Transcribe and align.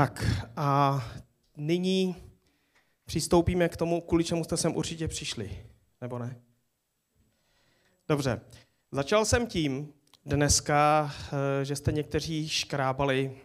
Tak 0.00 0.24
a 0.56 1.00
nyní 1.56 2.16
přistoupíme 3.04 3.68
k 3.68 3.76
tomu, 3.76 4.00
kvůli 4.00 4.24
čemu 4.24 4.44
jste 4.44 4.56
sem 4.56 4.76
určitě 4.76 5.08
přišli, 5.08 5.66
nebo 6.00 6.18
ne? 6.18 6.40
Dobře. 8.08 8.40
Začal 8.92 9.24
jsem 9.24 9.46
tím 9.46 9.92
dneska, 10.26 11.12
eh, 11.60 11.64
že 11.64 11.76
jste 11.76 11.92
někteří 11.92 12.48
škrábali, 12.48 13.36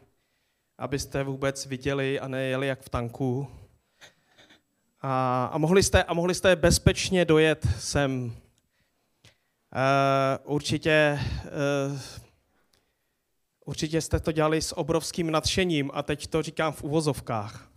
abyste 0.77 1.23
vůbec 1.23 1.65
viděli 1.65 2.19
a 2.19 2.27
nejeli 2.27 2.67
jak 2.67 2.81
v 2.81 2.89
tanku. 2.89 3.47
A, 5.01 5.45
a, 5.45 5.57
mohli, 5.57 5.83
jste, 5.83 6.03
a 6.03 6.13
mohli 6.13 6.35
jste 6.35 6.55
bezpečně 6.55 7.25
dojet 7.25 7.67
sem. 7.79 8.25
Uh, 8.25 8.31
určitě 10.55 11.19
uh, 11.91 11.99
Určitě 13.65 14.01
jste 14.01 14.19
to 14.19 14.31
dělali 14.31 14.61
s 14.61 14.77
obrovským 14.77 15.31
nadšením 15.31 15.91
a 15.93 16.03
teď 16.03 16.27
to 16.27 16.41
říkám 16.41 16.73
v 16.73 16.83
uvozovkách. 16.83 17.69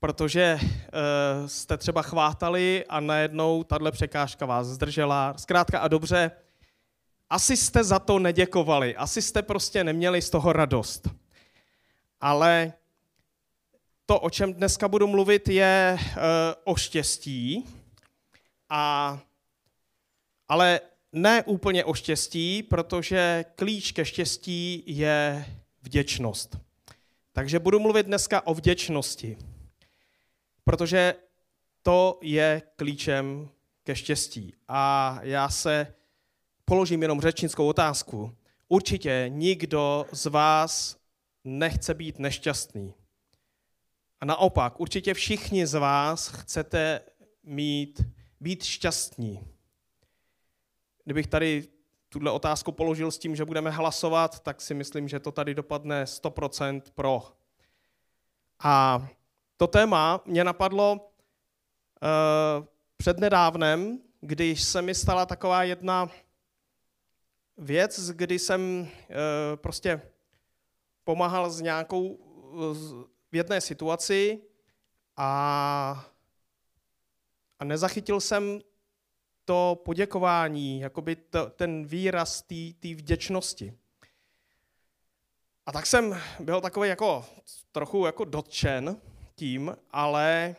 Protože 0.00 0.58
uh, 0.62 1.46
jste 1.46 1.76
třeba 1.76 2.02
chvátali 2.02 2.84
a 2.88 3.00
najednou 3.00 3.64
tahle 3.64 3.92
překážka 3.92 4.46
vás 4.46 4.66
zdržela. 4.66 5.34
Zkrátka 5.36 5.78
a 5.78 5.88
dobře, 5.88 6.30
asi 7.30 7.56
jste 7.56 7.84
za 7.84 7.98
to 7.98 8.18
neděkovali, 8.18 8.96
asi 8.96 9.22
jste 9.22 9.42
prostě 9.42 9.84
neměli 9.84 10.22
z 10.22 10.30
toho 10.30 10.52
radost. 10.52 11.08
Ale 12.20 12.72
to, 14.06 14.20
o 14.20 14.30
čem 14.30 14.54
dneska 14.54 14.88
budu 14.88 15.06
mluvit, 15.06 15.48
je 15.48 15.98
uh, 16.00 16.22
o 16.64 16.76
štěstí. 16.76 17.64
A, 18.68 19.18
ale 20.48 20.80
ne 21.12 21.42
úplně 21.42 21.84
o 21.84 21.94
štěstí, 21.94 22.62
protože 22.62 23.44
klíč 23.54 23.92
ke 23.92 24.04
štěstí 24.04 24.82
je 24.86 25.44
vděčnost. 25.82 26.58
Takže 27.32 27.58
budu 27.58 27.80
mluvit 27.80 28.06
dneska 28.06 28.46
o 28.46 28.54
vděčnosti, 28.54 29.38
protože 30.64 31.14
to 31.82 32.18
je 32.22 32.62
klíčem 32.76 33.48
ke 33.84 33.96
štěstí. 33.96 34.54
A 34.68 35.18
já 35.22 35.48
se 35.48 35.94
položím 36.64 37.02
jenom 37.02 37.20
řečnickou 37.20 37.68
otázku. 37.68 38.34
Určitě 38.68 39.24
nikdo 39.28 40.06
z 40.12 40.26
vás 40.26 40.96
nechce 41.44 41.94
být 41.94 42.18
nešťastný. 42.18 42.94
A 44.20 44.24
naopak, 44.24 44.80
určitě 44.80 45.14
všichni 45.14 45.66
z 45.66 45.74
vás 45.74 46.28
chcete 46.28 47.00
mít, 47.42 48.02
být 48.40 48.64
šťastní. 48.64 49.40
Kdybych 51.04 51.26
tady 51.26 51.68
tuhle 52.08 52.30
otázku 52.30 52.72
položil 52.72 53.10
s 53.10 53.18
tím, 53.18 53.36
že 53.36 53.44
budeme 53.44 53.70
hlasovat, 53.70 54.40
tak 54.40 54.60
si 54.60 54.74
myslím, 54.74 55.08
že 55.08 55.20
to 55.20 55.32
tady 55.32 55.54
dopadne 55.54 56.04
100% 56.04 56.82
pro. 56.94 57.22
A 58.64 59.06
to 59.56 59.66
téma 59.66 60.20
mě 60.24 60.44
napadlo 60.44 60.92
uh, 60.92 61.00
přednedávnem, 62.96 63.98
když 64.20 64.62
se 64.62 64.82
mi 64.82 64.94
stala 64.94 65.26
taková 65.26 65.62
jedna 65.62 66.10
věc, 67.58 68.10
kdy 68.10 68.38
jsem 68.38 68.80
uh, 68.80 68.86
prostě 69.56 70.02
pomáhal 71.04 71.50
s 71.50 71.60
nějakou 71.60 72.18
v 73.32 73.36
jedné 73.36 73.60
situaci 73.60 74.42
a, 75.16 76.10
a 77.58 77.64
nezachytil 77.64 78.20
jsem 78.20 78.60
to 79.50 79.80
poděkování, 79.84 80.80
jakoby 80.80 81.16
to, 81.16 81.50
ten 81.50 81.86
výraz 81.86 82.42
té 82.80 82.94
vděčnosti. 82.94 83.74
A 85.66 85.72
tak 85.72 85.86
jsem 85.86 86.20
byl 86.40 86.60
takový 86.60 86.88
jako 86.88 87.24
trochu 87.72 88.06
jako 88.06 88.24
dotčen 88.24 88.96
tím, 89.34 89.76
ale 89.90 90.56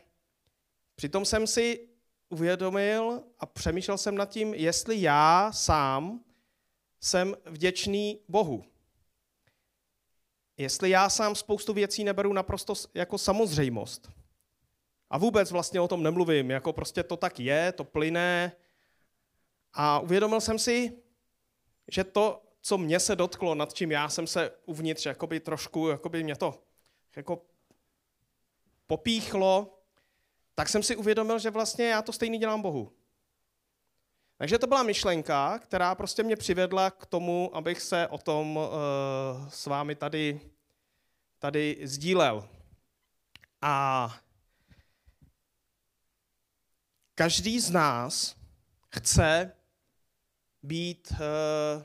přitom 0.96 1.26
jsem 1.26 1.48
si 1.48 1.88
uvědomil 2.30 3.24
a 3.40 3.46
přemýšlel 3.46 3.98
jsem 3.98 4.16
nad 4.16 4.30
tím, 4.30 4.54
jestli 4.54 5.02
já 5.02 5.52
sám 5.52 6.20
jsem 7.02 7.36
vděčný 7.46 8.20
Bohu. 8.28 8.64
Jestli 10.58 10.90
já 10.90 11.10
sám 11.10 11.36
spoustu 11.36 11.74
věcí 11.74 12.04
neberu 12.04 12.34
naprosto 12.34 12.74
jako 12.94 13.18
samozřejmost. 13.18 14.10
A 15.10 15.18
vůbec 15.18 15.52
vlastně 15.52 15.82
o 15.82 15.88
tom 15.88 16.04
nemluvím, 16.04 16.52
jako 16.52 16.74
prostě 16.74 17.04
to 17.04 17.18
tak 17.18 17.40
je, 17.40 17.72
to 17.72 17.84
plyne, 17.84 18.52
a 19.74 20.00
uvědomil 20.00 20.42
jsem 20.42 20.60
si, 20.60 20.98
že 21.88 22.04
to, 22.04 22.42
co 22.62 22.78
mě 22.78 23.00
se 23.00 23.16
dotklo, 23.16 23.56
nad 23.56 23.74
čím 23.74 23.92
já 23.92 24.10
jsem 24.10 24.28
se 24.28 24.52
uvnitř 24.66 25.06
jakoby 25.06 25.40
trošku, 25.40 25.88
jakoby 25.88 26.24
mě 26.24 26.36
to 26.36 26.64
jako 27.16 27.42
popíchlo, 28.88 29.80
tak 30.56 30.70
jsem 30.70 30.84
si 30.84 30.96
uvědomil, 30.96 31.40
že 31.40 31.50
vlastně 31.50 31.90
já 31.90 32.02
to 32.02 32.14
stejný 32.14 32.38
dělám 32.38 32.62
Bohu. 32.62 32.92
Takže 34.38 34.60
to 34.60 34.68
byla 34.68 34.84
myšlenka, 34.84 35.60
která 35.60 35.96
prostě 35.96 36.24
mě 36.24 36.36
přivedla 36.36 36.92
k 36.92 37.06
tomu, 37.06 37.56
abych 37.56 37.82
se 37.82 38.08
o 38.08 38.18
tom 38.18 38.58
uh, 38.58 38.64
s 39.50 39.66
vámi 39.66 39.96
tady, 39.96 40.42
tady 41.40 41.78
sdílel. 41.84 42.50
A 43.62 44.08
každý 47.16 47.60
z 47.60 47.70
nás 47.70 48.36
chce 48.90 49.54
být 50.64 51.12
uh, 51.12 51.84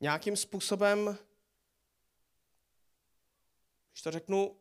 nějakým 0.00 0.36
způsobem, 0.36 1.18
když 3.92 4.02
to 4.02 4.10
řeknu, 4.10 4.56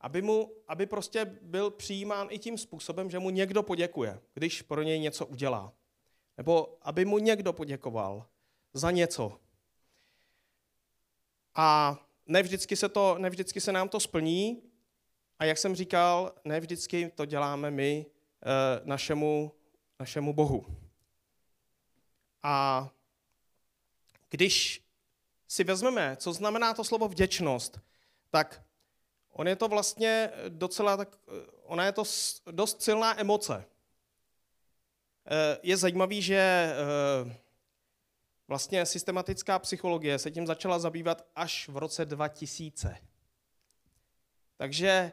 aby, 0.00 0.22
mu, 0.22 0.52
aby 0.68 0.86
prostě 0.86 1.24
byl 1.24 1.70
přijímán 1.70 2.28
i 2.30 2.38
tím 2.38 2.58
způsobem, 2.58 3.10
že 3.10 3.18
mu 3.18 3.30
někdo 3.30 3.62
poděkuje, 3.62 4.20
když 4.34 4.62
pro 4.62 4.82
něj 4.82 5.00
něco 5.00 5.26
udělá. 5.26 5.72
Nebo 6.36 6.78
aby 6.82 7.04
mu 7.04 7.18
někdo 7.18 7.52
poděkoval 7.52 8.26
za 8.72 8.90
něco. 8.90 9.40
A 11.54 11.98
ne 12.26 12.42
vždycky 12.42 12.76
se, 12.76 12.88
to, 12.88 13.18
ne 13.18 13.30
vždycky 13.30 13.60
se 13.60 13.72
nám 13.72 13.88
to 13.88 14.00
splní. 14.00 14.62
A 15.38 15.44
jak 15.44 15.58
jsem 15.58 15.74
říkal, 15.74 16.34
ne 16.44 16.60
vždycky 16.60 17.10
to 17.14 17.24
děláme 17.24 17.70
my 17.70 18.06
e, 18.06 18.80
našemu, 18.84 19.52
našemu 20.00 20.32
Bohu. 20.32 20.87
A 22.42 22.88
když 24.30 24.82
si 25.48 25.64
vezmeme, 25.64 26.16
co 26.16 26.32
znamená 26.32 26.74
to 26.74 26.84
slovo 26.84 27.08
vděčnost, 27.08 27.80
tak 28.30 28.62
on 29.30 29.48
je 29.48 29.56
to 29.56 29.68
vlastně 29.68 30.30
docela 30.48 30.96
tak, 30.96 31.18
ona 31.62 31.84
je 31.84 31.92
to 31.92 32.02
dost 32.50 32.82
silná 32.82 33.20
emoce. 33.20 33.64
Je 35.62 35.76
zajímavý, 35.76 36.22
že 36.22 36.36
eh, 36.36 37.36
vlastně 38.48 38.86
systematická 38.86 39.58
psychologie 39.58 40.18
se 40.18 40.30
tím 40.30 40.46
začala 40.46 40.78
zabývat 40.78 41.26
až 41.36 41.68
v 41.68 41.76
roce 41.76 42.04
2000. 42.04 42.96
Takže 44.56 44.88
eh, 44.88 45.12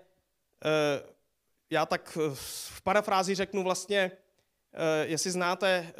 já 1.69 1.85
tak 1.85 2.17
v 2.33 2.81
parafrázi 2.81 3.35
řeknu 3.35 3.63
vlastně, 3.63 4.11
Eh, 4.11 4.24
jestli 5.03 5.31
znáte 5.31 5.67
eh, 5.67 5.93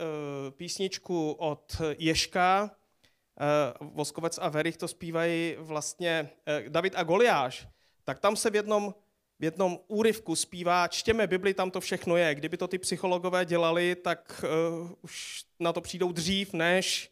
písničku 0.52 1.32
od 1.32 1.82
Ješka, 1.98 2.72
eh, 2.72 3.74
Voskovec 3.80 4.40
a 4.42 4.50
Verich 4.50 4.78
to 4.78 4.88
zpívají 4.88 5.56
vlastně 5.60 6.30
David 6.70 6.94
a 6.96 7.04
Goliáš, 7.04 7.68
tak 8.04 8.20
tam 8.20 8.36
se 8.36 8.50
v 8.50 8.56
jednom, 8.56 8.96
v 9.40 9.44
jednom 9.44 9.80
úryvku 9.88 10.36
zpívá, 10.36 10.88
čtěme 10.88 11.28
Bibli, 11.28 11.54
tam 11.54 11.72
to 11.72 11.82
všechno 11.82 12.18
je. 12.18 12.36
Kdyby 12.36 12.58
to 12.58 12.68
ty 12.68 12.78
psychologové 12.78 13.46
dělali, 13.46 13.96
tak 13.96 14.44
uh, 14.82 14.92
už 15.02 15.46
na 15.60 15.74
to 15.74 15.82
přijdou 15.82 16.12
dřív, 16.12 16.54
než, 16.54 17.12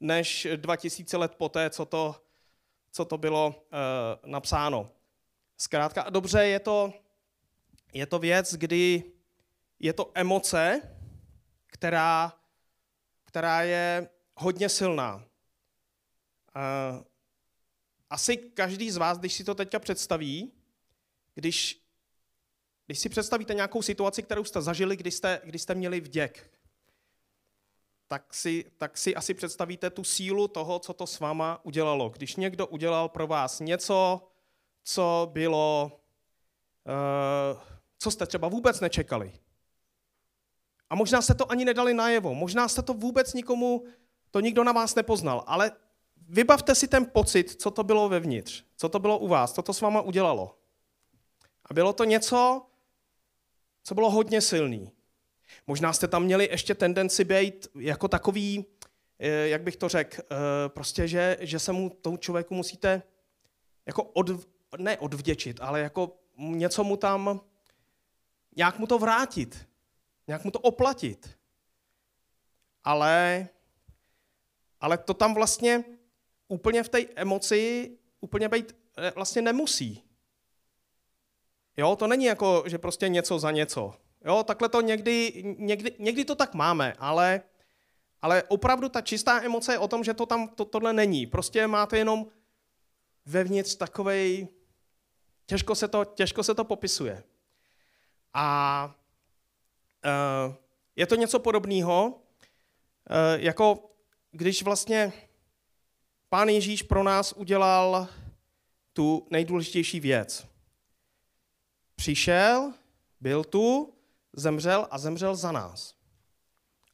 než 0.00 0.46
2000 0.56 1.16
let 1.16 1.34
poté, 1.34 1.70
co 1.70 1.84
to, 1.84 2.16
co 2.92 3.04
to 3.04 3.18
bylo 3.18 3.46
uh, 3.48 4.30
napsáno. 4.30 4.90
Zkrátka 5.58 6.02
a 6.02 6.10
dobře, 6.10 6.46
je 6.46 6.60
to, 6.60 6.92
je 7.92 8.06
to 8.06 8.18
věc, 8.18 8.54
kdy 8.54 9.02
je 9.80 9.92
to 9.92 10.10
emoce, 10.14 10.82
která, 11.66 12.32
která 13.24 13.62
je 13.62 14.08
hodně 14.36 14.68
silná. 14.68 15.24
Asi 18.10 18.36
každý 18.36 18.90
z 18.90 18.96
vás, 18.96 19.18
když 19.18 19.32
si 19.32 19.44
to 19.44 19.54
teďka 19.54 19.78
představí, 19.78 20.52
když, 21.34 21.82
když 22.86 22.98
si 22.98 23.08
představíte 23.08 23.54
nějakou 23.54 23.82
situaci, 23.82 24.22
kterou 24.22 24.44
jste 24.44 24.62
zažili, 24.62 24.96
když 24.96 25.14
jste, 25.14 25.40
když 25.44 25.62
jste 25.62 25.74
měli 25.74 26.00
vděk, 26.00 26.50
tak 28.08 28.34
si, 28.34 28.64
tak 28.76 28.98
si 28.98 29.14
asi 29.14 29.34
představíte 29.34 29.90
tu 29.90 30.04
sílu 30.04 30.48
toho, 30.48 30.78
co 30.78 30.92
to 30.92 31.06
s 31.06 31.20
váma 31.20 31.60
udělalo. 31.64 32.08
Když 32.08 32.36
někdo 32.36 32.66
udělal 32.66 33.08
pro 33.08 33.26
vás 33.26 33.60
něco, 33.60 34.28
co 34.82 35.30
bylo, 35.32 36.00
uh, 36.84 37.60
co 37.98 38.10
jste 38.10 38.26
třeba 38.26 38.48
vůbec 38.48 38.80
nečekali. 38.80 39.32
A 40.90 40.94
možná 40.94 41.22
se 41.22 41.34
to 41.34 41.50
ani 41.50 41.64
nedali 41.64 41.94
najevo, 41.94 42.34
možná 42.34 42.68
jste 42.68 42.82
to 42.82 42.94
vůbec 42.94 43.34
nikomu, 43.34 43.84
to 44.30 44.40
nikdo 44.40 44.64
na 44.64 44.72
vás 44.72 44.94
nepoznal, 44.94 45.44
ale 45.46 45.72
vybavte 46.28 46.74
si 46.74 46.88
ten 46.88 47.06
pocit, 47.06 47.50
co 47.62 47.70
to 47.70 47.84
bylo 47.84 48.08
vevnitř, 48.08 48.64
co 48.76 48.88
to 48.88 48.98
bylo 48.98 49.18
u 49.18 49.28
vás, 49.28 49.52
co 49.52 49.62
to 49.62 49.72
s 49.72 49.80
váma 49.80 50.00
udělalo. 50.00 50.58
A 51.64 51.74
bylo 51.74 51.92
to 51.92 52.04
něco, 52.04 52.66
co 53.84 53.94
bylo 53.94 54.10
hodně 54.10 54.40
silný. 54.40 54.92
Možná 55.66 55.92
jste 55.92 56.08
tam 56.08 56.24
měli 56.24 56.48
ještě 56.50 56.74
tendenci 56.74 57.24
být 57.24 57.68
jako 57.74 58.08
takový, 58.08 58.64
eh, 59.18 59.48
jak 59.48 59.62
bych 59.62 59.76
to 59.76 59.88
řekl, 59.88 60.22
eh, 60.22 60.68
prostě, 60.68 61.08
že, 61.08 61.36
že 61.40 61.58
se 61.58 61.72
mu 61.72 61.90
tomu 61.90 62.16
člověku 62.16 62.54
musíte 62.54 63.02
jako 63.86 64.02
od, 64.02 64.30
ne 64.78 64.98
odvděčit, 64.98 65.60
ale 65.60 65.80
jako 65.80 66.16
něco 66.38 66.84
mu 66.84 66.96
tam, 66.96 67.40
nějak 68.56 68.78
mu 68.78 68.86
to 68.86 68.98
vrátit, 68.98 69.68
nějak 70.28 70.44
mu 70.44 70.50
to 70.50 70.58
oplatit. 70.58 71.38
Ale, 72.84 73.48
ale 74.80 74.98
to 74.98 75.14
tam 75.14 75.34
vlastně 75.34 75.84
úplně 76.48 76.82
v 76.82 76.88
té 76.88 77.00
emoci 77.16 77.90
úplně 78.20 78.48
být 78.48 78.76
eh, 78.96 79.12
vlastně 79.14 79.42
nemusí. 79.42 80.02
Jo, 81.76 81.96
to 81.96 82.06
není 82.06 82.24
jako, 82.24 82.64
že 82.66 82.78
prostě 82.78 83.08
něco 83.08 83.38
za 83.38 83.50
něco. 83.50 83.94
Jo, 84.24 84.42
takhle 84.42 84.68
to 84.68 84.80
někdy, 84.80 85.42
někdy, 85.58 85.92
někdy 85.98 86.24
to 86.24 86.34
tak 86.34 86.54
máme, 86.54 86.94
ale, 86.98 87.42
ale 88.22 88.42
opravdu 88.42 88.88
ta 88.88 89.00
čistá 89.00 89.42
emoce 89.42 89.72
je 89.72 89.78
o 89.78 89.88
tom, 89.88 90.04
že 90.04 90.14
to 90.14 90.26
tam 90.26 90.48
to, 90.48 90.64
tohle 90.64 90.92
není. 90.92 91.26
Prostě 91.26 91.66
máte 91.66 91.98
jenom 91.98 92.26
vevnitř 93.26 93.74
takovej, 93.76 94.48
těžko 95.46 95.74
se 95.74 95.88
to, 95.88 96.04
těžko 96.04 96.42
se 96.42 96.54
to 96.54 96.64
popisuje. 96.64 97.22
A 98.34 98.94
je 100.96 101.06
to 101.06 101.14
něco 101.14 101.38
podobného, 101.38 102.06
uh, 102.08 102.14
jako 103.36 103.90
když 104.30 104.62
vlastně 104.62 105.12
pán 106.28 106.48
Ježíš 106.48 106.82
pro 106.82 107.02
nás 107.02 107.32
udělal 107.32 108.08
tu 108.92 109.26
nejdůležitější 109.30 110.00
věc. 110.00 110.46
Přišel, 111.96 112.72
byl 113.20 113.44
tu, 113.44 113.94
zemřel 114.32 114.88
a 114.90 114.98
zemřel 114.98 115.36
za 115.36 115.52
nás. 115.52 115.94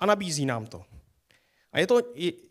A 0.01 0.07
nabízí 0.07 0.47
nám 0.47 0.67
to. 0.67 0.85
A 1.73 1.79
je 1.79 1.87
to, 1.87 2.01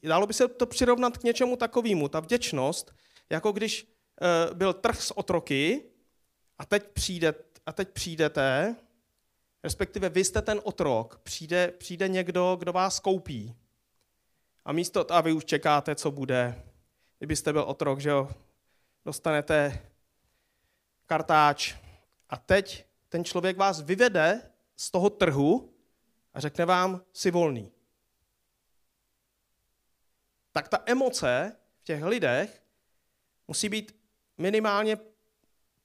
dalo 0.03 0.27
by 0.27 0.33
se 0.33 0.47
to 0.47 0.65
přirovnat 0.65 1.17
k 1.17 1.23
něčemu 1.23 1.55
takovému. 1.55 2.07
Ta 2.07 2.19
vděčnost, 2.19 2.95
jako 3.29 3.51
když 3.51 3.83
uh, 3.83 4.57
byl 4.57 4.73
trh 4.73 5.01
s 5.01 5.17
otroky 5.17 5.83
a 6.57 6.65
teď, 6.65 6.87
přijde, 6.93 7.33
a 7.65 7.73
teď 7.73 7.89
přijdete, 7.89 8.75
respektive 9.63 10.09
vy 10.09 10.23
jste 10.23 10.41
ten 10.41 10.61
otrok, 10.63 11.19
přijde, 11.23 11.67
přijde 11.67 12.07
někdo, 12.07 12.55
kdo 12.59 12.73
vás 12.73 12.99
koupí. 12.99 13.55
A 14.65 14.71
místo, 14.71 15.13
a 15.13 15.21
vy 15.21 15.33
už 15.33 15.45
čekáte, 15.45 15.95
co 15.95 16.11
bude. 16.11 16.63
Kdybyste 17.17 17.53
byl 17.53 17.61
otrok, 17.61 17.99
že 17.99 18.09
jo, 18.09 18.29
dostanete 19.05 19.81
kartáč 21.05 21.75
a 22.29 22.37
teď 22.37 22.85
ten 23.09 23.23
člověk 23.23 23.57
vás 23.57 23.81
vyvede 23.81 24.41
z 24.75 24.91
toho 24.91 25.09
trhu 25.09 25.73
a 26.33 26.39
řekne 26.39 26.65
vám, 26.65 27.01
si 27.13 27.31
volný. 27.31 27.71
Tak 30.51 30.69
ta 30.69 30.83
emoce 30.85 31.55
v 31.79 31.83
těch 31.83 32.03
lidech 32.03 32.63
musí 33.47 33.69
být 33.69 33.95
minimálně 34.37 34.97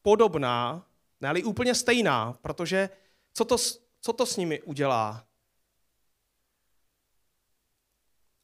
podobná, 0.02 0.86
ne 1.20 1.44
úplně 1.44 1.74
stejná, 1.74 2.32
protože 2.42 2.90
co 3.34 3.44
to, 3.44 3.56
co 4.00 4.12
to 4.12 4.26
s 4.26 4.36
nimi 4.36 4.62
udělá? 4.62 5.26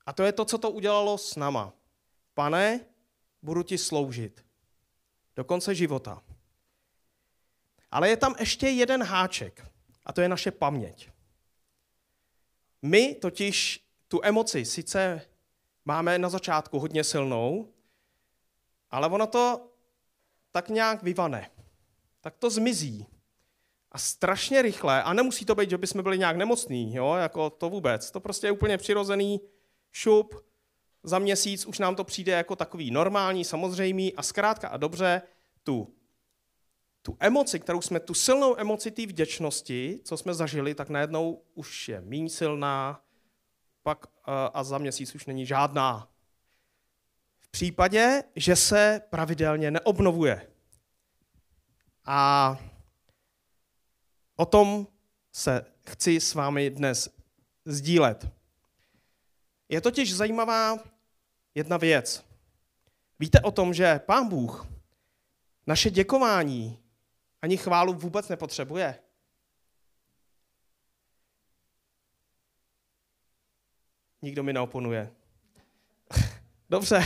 A 0.06 0.12
to 0.12 0.22
je 0.22 0.32
to, 0.32 0.44
co 0.44 0.58
to 0.58 0.70
udělalo 0.70 1.19
s 1.19 1.36
náma. 1.36 1.72
Pane, 2.34 2.81
budu 3.42 3.62
ti 3.62 3.78
sloužit 3.78 4.46
do 5.36 5.44
konce 5.44 5.75
života. 5.75 6.22
Ale 7.90 8.08
je 8.08 8.16
tam 8.16 8.34
ještě 8.38 8.69
jeden 8.69 9.02
háček, 9.02 9.66
a 10.04 10.12
to 10.12 10.20
je 10.20 10.28
naše 10.28 10.50
paměť. 10.50 11.10
My 12.82 13.14
totiž 13.14 13.87
tu 14.08 14.20
emoci 14.25 14.64
sice 14.64 15.28
máme 15.84 16.19
na 16.19 16.28
začátku 16.28 16.78
hodně 16.78 17.04
silnou, 17.04 17.72
ale 18.90 19.08
ono 19.08 19.26
to 19.26 19.70
tak 20.50 20.69
nějak 20.69 21.02
vyvane. 21.02 21.50
Tak 22.20 22.37
to 22.37 22.50
zmizí. 22.50 23.06
A 23.94 23.99
strašně 23.99 24.62
rychle, 24.62 25.02
a 25.02 25.12
nemusí 25.12 25.44
to 25.44 25.55
být, 25.55 25.70
že 25.70 25.79
bychom 25.79 26.02
byli 26.02 26.19
nějak 26.19 26.37
nemocní, 26.37 26.94
jo, 26.94 27.14
jako 27.14 27.50
to 27.50 27.70
vůbec. 27.70 28.11
To 28.11 28.20
prostě 28.20 28.46
je 28.46 28.50
úplně 28.50 28.79
přirozený 28.79 29.41
šup, 29.93 30.35
za 31.02 31.19
měsíc 31.19 31.67
už 31.67 31.79
nám 31.79 31.96
to 31.96 32.05
přijde 32.05 32.32
jako 32.32 32.56
takový 32.56 32.91
normální, 32.91 33.44
samozřejmý 33.44 34.14
a 34.14 34.23
zkrátka 34.23 34.69
a 34.69 34.76
dobře 34.76 35.23
tu, 35.62 35.94
tu 37.02 37.17
emoci, 37.20 37.61
kterou 37.61 37.81
jsme, 37.81 38.00
tu 38.00 38.14
silnou 38.14 38.58
emoci 38.58 38.91
té 38.91 39.06
vděčnosti, 39.06 40.00
co 40.05 40.17
jsme 40.17 40.35
zažili, 40.35 40.75
tak 40.75 40.88
najednou 40.88 41.43
už 41.55 41.88
je 41.88 42.00
méně 42.00 42.31
silná, 42.31 43.00
pak 43.82 44.06
a 44.55 44.64
za 44.64 44.79
měsíc 44.79 45.14
už 45.14 45.26
není 45.26 45.47
žádná. 45.47 46.08
V 47.40 47.49
případě, 47.49 48.23
že 48.37 48.56
se 48.56 49.00
pravidelně 49.11 49.70
neobnovuje. 49.70 50.50
A 52.05 52.58
o 54.36 54.46
tom 54.46 54.86
se 55.32 55.66
chci 55.86 56.20
s 56.20 56.34
vámi 56.34 56.70
dnes 56.70 57.08
sdílet. 57.64 58.28
Je 59.69 59.81
totiž 59.81 60.14
zajímavá 60.14 60.78
jedna 61.54 61.76
věc. 61.76 62.25
Víte 63.19 63.40
o 63.40 63.50
tom, 63.50 63.75
že 63.75 63.98
Pán 63.98 64.28
Bůh 64.28 64.66
naše 65.66 65.90
děkování 65.90 66.78
ani 67.42 67.56
chválu 67.56 67.94
vůbec 67.94 68.28
nepotřebuje? 68.28 68.98
Nikdo 74.22 74.42
mi 74.42 74.52
neoponuje. 74.52 75.12
Dobře. 76.70 77.02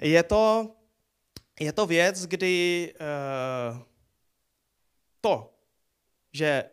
Je 0.00 0.22
to, 0.22 0.74
je 1.60 1.72
to 1.72 1.86
věc, 1.86 2.26
kdy 2.26 2.94
uh, 3.00 3.82
to, 5.20 5.51
že 6.32 6.64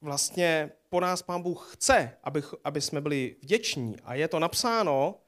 vlastně 0.00 0.72
po 0.88 1.00
nás 1.00 1.22
pán 1.22 1.42
Bůh 1.42 1.70
chce, 1.72 2.16
aby, 2.22 2.42
aby 2.64 2.80
jsme 2.80 3.00
byli 3.00 3.36
vděční 3.42 3.96
a 4.00 4.14
je 4.14 4.28
to 4.28 4.38
napsáno 4.38 5.20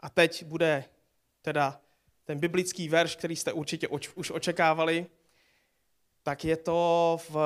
a 0.00 0.10
teď 0.10 0.44
bude 0.44 0.84
teda 1.42 1.80
ten 2.24 2.38
biblický 2.38 2.88
verš, 2.88 3.16
který 3.16 3.36
jste 3.36 3.52
určitě 3.52 3.88
oč, 3.88 4.10
už 4.14 4.30
očekávali, 4.30 5.06
tak 6.22 6.44
je 6.44 6.56
to 6.56 7.18
v 7.28 7.36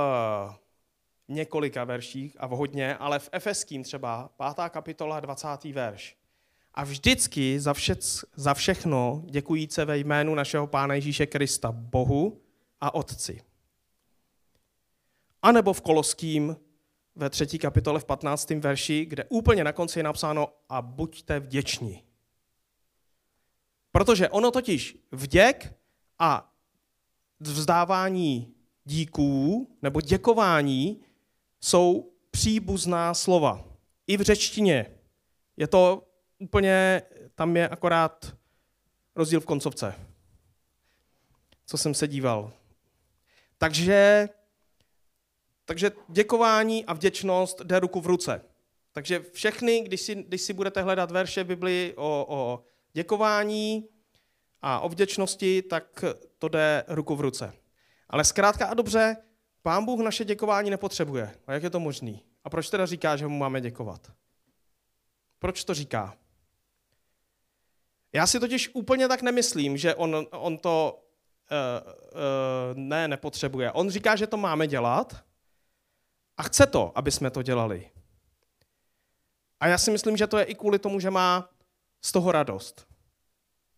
několika 1.29 1.85
verších 1.85 2.37
a 2.39 2.47
v 2.47 2.51
hodně, 2.51 2.97
ale 2.97 3.19
v 3.19 3.29
Efeským 3.33 3.83
třeba, 3.83 4.31
5. 4.55 4.71
kapitola, 4.71 5.21
20. 5.21 5.65
verš. 5.65 6.17
A 6.75 6.85
vždycky 6.85 7.61
za, 7.61 7.75
vše, 7.75 7.95
za 8.35 8.55
všechno 8.55 9.23
děkujíce 9.27 9.85
ve 9.85 9.99
jménu 9.99 10.35
našeho 10.35 10.67
Pána 10.67 10.95
Ježíše 10.95 11.27
Krista 11.27 11.73
Bohu 11.73 12.41
a 12.81 12.95
Otci. 12.95 13.48
A 15.43 15.53
nebo 15.53 15.73
v 15.73 15.81
Koloským 15.81 16.57
ve 17.15 17.31
třetí 17.31 17.59
kapitole 17.59 18.01
v 18.01 18.05
15. 18.05 18.51
verši, 18.51 19.05
kde 19.05 19.25
úplně 19.25 19.65
na 19.65 19.73
konci 19.73 19.99
je 19.99 20.03
napsáno 20.03 20.49
a 20.69 20.83
buďte 20.83 21.41
vděční. 21.41 22.03
Protože 23.93 24.29
ono 24.29 24.51
totiž 24.51 24.99
vděk 25.13 25.75
a 26.19 26.55
vzdávání 27.41 28.55
díků 28.85 29.69
nebo 29.83 30.01
děkování 30.01 31.01
jsou 31.61 32.13
příbuzná 32.31 33.15
slova. 33.15 33.65
I 34.07 34.17
v 34.17 34.21
řečtině. 34.21 34.87
Je 35.57 35.67
to 35.67 36.09
úplně, 36.39 37.03
tam 37.35 37.57
je 37.57 37.69
akorát 37.69 38.37
rozdíl 39.17 39.41
v 39.41 39.47
koncovce. 39.47 39.95
Co 41.67 41.79
jsem 41.79 41.95
se 41.95 42.09
díval. 42.09 42.53
Takže 43.59 44.29
takže 45.69 45.93
děkování 46.09 46.85
a 46.85 46.93
vděčnost 46.93 47.61
jde 47.61 47.81
ruku 47.81 48.01
v 48.01 48.07
ruce. 48.07 48.45
Takže 48.93 49.25
všechny, 49.33 49.81
když 49.81 50.01
si, 50.01 50.15
když 50.15 50.43
si 50.43 50.53
budete 50.53 50.83
hledat 50.83 51.11
verše 51.11 51.45
v 51.45 51.47
Biblii 51.47 51.95
o, 51.97 52.27
o 52.29 52.65
děkování 52.93 53.89
a 54.63 54.81
o 54.81 54.89
vděčnosti, 54.89 55.63
tak 55.63 56.05
to 56.39 56.49
jde 56.49 56.85
ruku 56.89 57.17
v 57.17 57.21
ruce. 57.21 57.53
Ale 58.09 58.25
zkrátka 58.25 58.67
a 58.67 58.75
dobře, 58.75 59.17
Pán 59.63 59.85
Bůh 59.85 60.01
naše 60.01 60.25
děkování 60.25 60.71
nepotřebuje. 60.71 61.35
A 61.47 61.53
jak 61.53 61.63
je 61.63 61.71
to 61.71 61.81
možný? 61.81 62.25
A 62.45 62.51
proč 62.51 62.71
teda 62.71 62.87
říká, 62.87 63.17
že 63.17 63.27
mu 63.27 63.39
máme 63.39 63.61
děkovat? 63.61 64.13
Proč 65.39 65.65
to 65.65 65.75
říká? 65.75 66.17
Já 68.13 68.27
si 68.27 68.41
totiž 68.41 68.71
úplně 68.73 69.09
tak 69.09 69.23
nemyslím, 69.23 69.77
že 69.77 69.95
on, 69.95 70.27
on 70.31 70.59
to 70.59 71.05
uh, 71.51 71.93
uh, 71.93 72.21
ne, 72.75 73.09
nepotřebuje. 73.09 73.73
On 73.73 73.91
říká, 73.91 74.17
že 74.17 74.27
to 74.27 74.37
máme 74.37 74.67
dělat, 74.67 75.28
a 76.39 76.43
chce 76.43 76.67
to, 76.67 76.93
aby 76.95 77.11
jsme 77.11 77.31
to 77.31 77.43
dělali. 77.43 77.91
A 79.61 79.67
já 79.67 79.79
si 79.79 79.91
myslím, 79.91 80.17
že 80.17 80.27
to 80.27 80.39
je 80.39 80.45
i 80.45 80.55
kvůli 80.55 80.79
tomu, 80.79 81.01
že 81.01 81.11
má 81.11 81.51
z 82.03 82.13
toho 82.13 82.33
radost. 82.33 82.87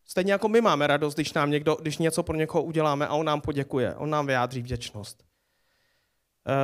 Stejně 0.04 0.32
jako 0.32 0.48
my 0.48 0.60
máme 0.60 0.86
radost, 0.86 1.14
když, 1.14 1.32
nám 1.32 1.50
někdo, 1.50 1.74
když 1.74 1.98
něco 1.98 2.22
pro 2.22 2.36
někoho 2.36 2.64
uděláme 2.64 3.06
a 3.06 3.14
on 3.14 3.26
nám 3.26 3.40
poděkuje, 3.40 3.94
on 3.94 4.10
nám 4.10 4.26
vyjádří 4.26 4.62
vděčnost. 4.62 5.24
E, 6.46 6.54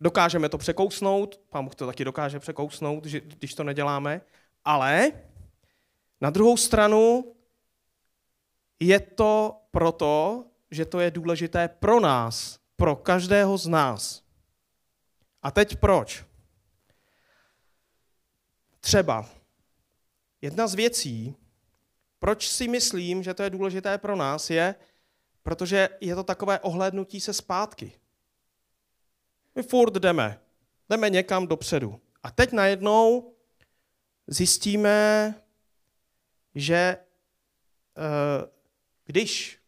dokážeme 0.00 0.48
to 0.48 0.58
překousnout, 0.58 1.40
pán 1.50 1.64
Bůh 1.64 1.74
to 1.74 1.86
taky 1.86 2.04
dokáže 2.04 2.40
překousnout, 2.40 3.04
když 3.04 3.54
to 3.54 3.64
neděláme, 3.64 4.20
ale 4.64 5.12
na 6.20 6.30
druhou 6.30 6.56
stranu 6.56 7.34
je 8.80 9.00
to 9.00 9.60
proto, 9.70 10.44
že 10.70 10.84
to 10.84 11.00
je 11.00 11.10
důležité 11.10 11.68
pro 11.68 12.00
nás, 12.00 12.58
pro 12.76 12.96
každého 12.96 13.58
z 13.58 13.66
nás. 13.66 14.21
A 15.42 15.50
teď 15.50 15.76
proč? 15.76 16.24
Třeba 18.80 19.30
jedna 20.40 20.66
z 20.66 20.74
věcí, 20.74 21.36
proč 22.18 22.48
si 22.48 22.68
myslím, 22.68 23.22
že 23.22 23.34
to 23.34 23.42
je 23.42 23.50
důležité 23.50 23.98
pro 23.98 24.16
nás, 24.16 24.50
je, 24.50 24.74
protože 25.42 25.88
je 26.00 26.14
to 26.14 26.22
takové 26.22 26.60
ohlédnutí 26.60 27.20
se 27.20 27.32
zpátky. 27.32 27.92
My 29.54 29.62
furt 29.62 29.94
jdeme. 29.94 30.40
Jdeme 30.88 31.10
někam 31.10 31.46
dopředu. 31.46 32.00
A 32.22 32.30
teď 32.30 32.52
najednou 32.52 33.34
zjistíme, 34.26 35.34
že 36.54 36.76
eh, 36.76 38.50
když 39.04 39.58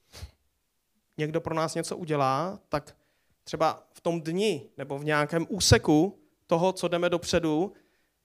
někdo 1.17 1.41
pro 1.41 1.55
nás 1.55 1.75
něco 1.75 1.97
udělá, 1.97 2.61
tak 2.69 2.97
třeba 3.45 3.87
v 3.93 4.01
tom 4.01 4.21
dni 4.21 4.71
nebo 4.77 4.99
v 4.99 5.05
nějakém 5.05 5.47
úseku 5.49 6.19
toho, 6.47 6.73
co 6.73 6.89
jdeme 6.89 7.11
dopředu, 7.11 7.73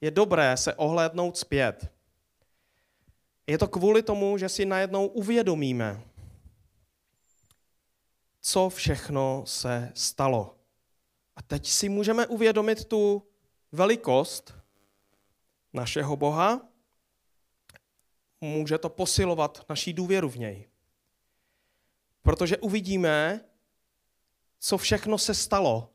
je 0.02 0.12
dobré 0.12 0.58
se 0.58 0.74
ohlédnout 0.74 1.38
zpět. 1.38 1.92
Je 3.48 3.58
to 3.58 3.68
kvůli 3.68 4.04
tomu, 4.04 4.38
že 4.38 4.50
si 4.50 4.66
najednou 4.66 5.08
uvědomíme, 5.08 6.04
co 8.42 8.70
všechno 8.70 9.44
se 9.46 9.92
stalo. 9.96 10.56
A 11.36 11.42
teď 11.42 11.68
si 11.68 11.90
můžeme 11.90 12.28
uvědomit 12.28 12.86
tu 12.86 13.24
velikost 13.72 14.54
našeho 15.74 16.16
Boha, 16.16 16.70
může 18.42 18.78
to 18.78 18.90
posilovat 18.90 19.66
naší 19.70 19.94
důvěru 19.94 20.30
v 20.30 20.36
něj. 20.36 20.70
Protože 22.22 22.58
uvidíme, 22.58 23.49
co 24.60 24.78
všechno 24.78 25.18
se 25.18 25.34
stalo. 25.34 25.90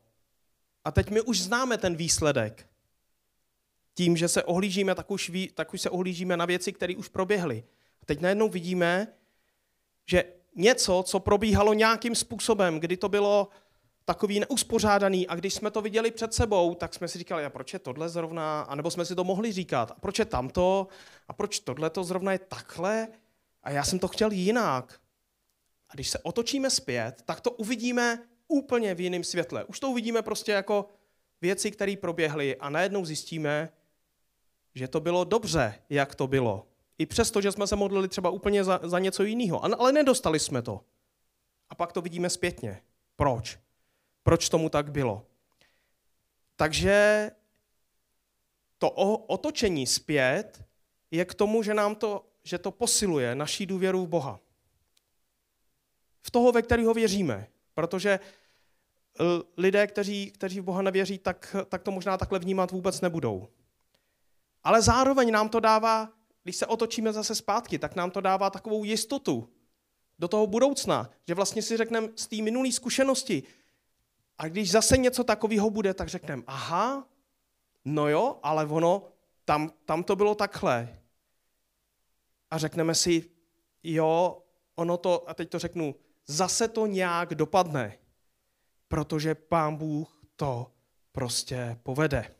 A 0.85 0.91
teď 0.91 1.09
my 1.09 1.21
už 1.21 1.41
známe 1.41 1.77
ten 1.77 1.95
výsledek. 1.95 2.69
Tím, 3.93 4.17
že 4.17 4.27
se 4.27 4.43
ohlížíme, 4.43 4.95
tak 4.95 5.11
už, 5.11 5.29
ví, 5.29 5.49
tak 5.53 5.73
už 5.73 5.81
se 5.81 5.89
ohlížíme 5.89 6.37
na 6.37 6.45
věci, 6.45 6.73
které 6.73 6.95
už 6.95 7.07
proběhly. 7.07 7.63
A 8.01 8.05
teď 8.05 8.21
najednou 8.21 8.49
vidíme, 8.49 9.07
že 10.05 10.23
něco, 10.55 11.03
co 11.07 11.19
probíhalo 11.19 11.73
nějakým 11.73 12.15
způsobem, 12.15 12.79
kdy 12.79 12.97
to 12.97 13.09
bylo 13.09 13.49
takový 14.05 14.39
neuspořádaný 14.39 15.27
a 15.27 15.35
když 15.35 15.53
jsme 15.53 15.71
to 15.71 15.81
viděli 15.81 16.11
před 16.11 16.33
sebou, 16.33 16.75
tak 16.75 16.93
jsme 16.93 17.07
si 17.07 17.17
říkali, 17.17 17.45
a 17.45 17.49
proč 17.49 17.73
je 17.73 17.79
tohle 17.79 18.09
zrovna, 18.09 18.61
a 18.61 18.75
nebo 18.75 18.91
jsme 18.91 19.05
si 19.05 19.15
to 19.15 19.23
mohli 19.23 19.51
říkat, 19.51 19.91
a 19.91 19.99
proč 19.99 20.19
je 20.19 20.25
tamto, 20.25 20.87
a 21.27 21.33
proč 21.33 21.59
tohle 21.59 21.89
to 21.89 22.03
zrovna 22.03 22.31
je 22.31 22.39
takhle, 22.39 23.07
a 23.63 23.71
já 23.71 23.83
jsem 23.83 23.99
to 23.99 24.07
chtěl 24.07 24.31
jinak. 24.31 24.99
A 25.89 25.93
když 25.93 26.09
se 26.09 26.19
otočíme 26.19 26.69
zpět, 26.69 27.21
tak 27.25 27.41
to 27.41 27.51
uvidíme 27.51 28.23
úplně 28.47 28.95
v 28.95 28.99
jiném 29.01 29.23
světle. 29.23 29.63
Už 29.63 29.79
to 29.79 29.89
uvidíme 29.89 30.21
prostě 30.21 30.51
jako 30.51 30.89
věci, 31.41 31.71
které 31.71 31.95
proběhly 32.01 32.55
a 32.55 32.69
najednou 32.69 33.05
zjistíme, 33.05 33.69
že 34.75 34.87
to 34.87 34.99
bylo 34.99 35.23
dobře, 35.23 35.81
jak 35.89 36.15
to 36.15 36.27
bylo. 36.27 36.67
I 36.97 37.05
přesto, 37.05 37.41
že 37.41 37.51
jsme 37.51 37.67
se 37.67 37.75
modlili 37.75 38.07
třeba 38.07 38.29
úplně 38.29 38.63
za, 38.63 38.79
za 38.83 38.99
něco 38.99 39.23
jiného. 39.23 39.63
Ale 39.63 39.91
nedostali 39.91 40.39
jsme 40.39 40.61
to. 40.61 40.81
A 41.69 41.75
pak 41.75 41.93
to 41.93 42.01
vidíme 42.01 42.29
zpětně. 42.29 42.81
Proč? 43.15 43.59
Proč 44.23 44.49
tomu 44.49 44.69
tak 44.69 44.91
bylo? 44.91 45.25
Takže 46.55 47.31
to 48.77 48.89
otočení 49.27 49.87
zpět 49.87 50.65
je 51.11 51.25
k 51.25 51.33
tomu, 51.33 51.63
že 51.63 51.73
nám 51.73 51.95
to, 51.95 52.25
že 52.43 52.57
to 52.57 52.71
posiluje 52.71 53.35
naší 53.35 53.65
důvěru 53.65 54.05
v 54.05 54.07
Boha. 54.07 54.39
V 56.21 56.31
toho, 56.31 56.51
ve 56.51 56.61
kterého 56.61 56.93
věříme. 56.93 57.47
Protože 57.75 58.19
lidé, 59.57 59.87
kteří, 59.87 60.31
kteří 60.31 60.59
v 60.59 60.63
Boha 60.63 60.81
nevěří, 60.81 61.17
tak, 61.17 61.55
tak 61.69 61.83
to 61.83 61.91
možná 61.91 62.17
takhle 62.17 62.39
vnímat 62.39 62.71
vůbec 62.71 63.01
nebudou. 63.01 63.47
Ale 64.63 64.81
zároveň 64.81 65.31
nám 65.31 65.49
to 65.49 65.59
dává, 65.59 66.09
když 66.43 66.55
se 66.55 66.65
otočíme 66.65 67.13
zase 67.13 67.35
zpátky, 67.35 67.79
tak 67.79 67.95
nám 67.95 68.11
to 68.11 68.21
dává 68.21 68.49
takovou 68.49 68.83
jistotu 68.83 69.49
do 70.19 70.27
toho 70.27 70.47
budoucna, 70.47 71.09
že 71.27 71.33
vlastně 71.33 71.61
si 71.61 71.77
řekneme 71.77 72.09
z 72.15 72.27
té 72.27 72.35
minulé 72.35 72.71
zkušenosti, 72.71 73.43
a 74.37 74.47
když 74.47 74.71
zase 74.71 74.97
něco 74.97 75.23
takového 75.23 75.69
bude, 75.69 75.93
tak 75.93 76.07
řekneme, 76.07 76.43
aha, 76.47 77.07
no 77.85 78.09
jo, 78.09 78.39
ale 78.43 78.65
ono, 78.65 79.03
tam, 79.45 79.71
tam 79.85 80.03
to 80.03 80.15
bylo 80.15 80.35
takhle. 80.35 80.99
A 82.51 82.57
řekneme 82.57 82.95
si, 82.95 83.29
jo, 83.83 84.41
ono 84.75 84.97
to, 84.97 85.29
a 85.29 85.33
teď 85.33 85.49
to 85.49 85.59
řeknu, 85.59 85.95
zase 86.27 86.67
to 86.67 86.85
nějak 86.85 87.35
dopadne, 87.35 87.97
protože 88.87 89.35
pán 89.35 89.75
Bůh 89.75 90.21
to 90.35 90.71
prostě 91.11 91.79
povede. 91.83 92.35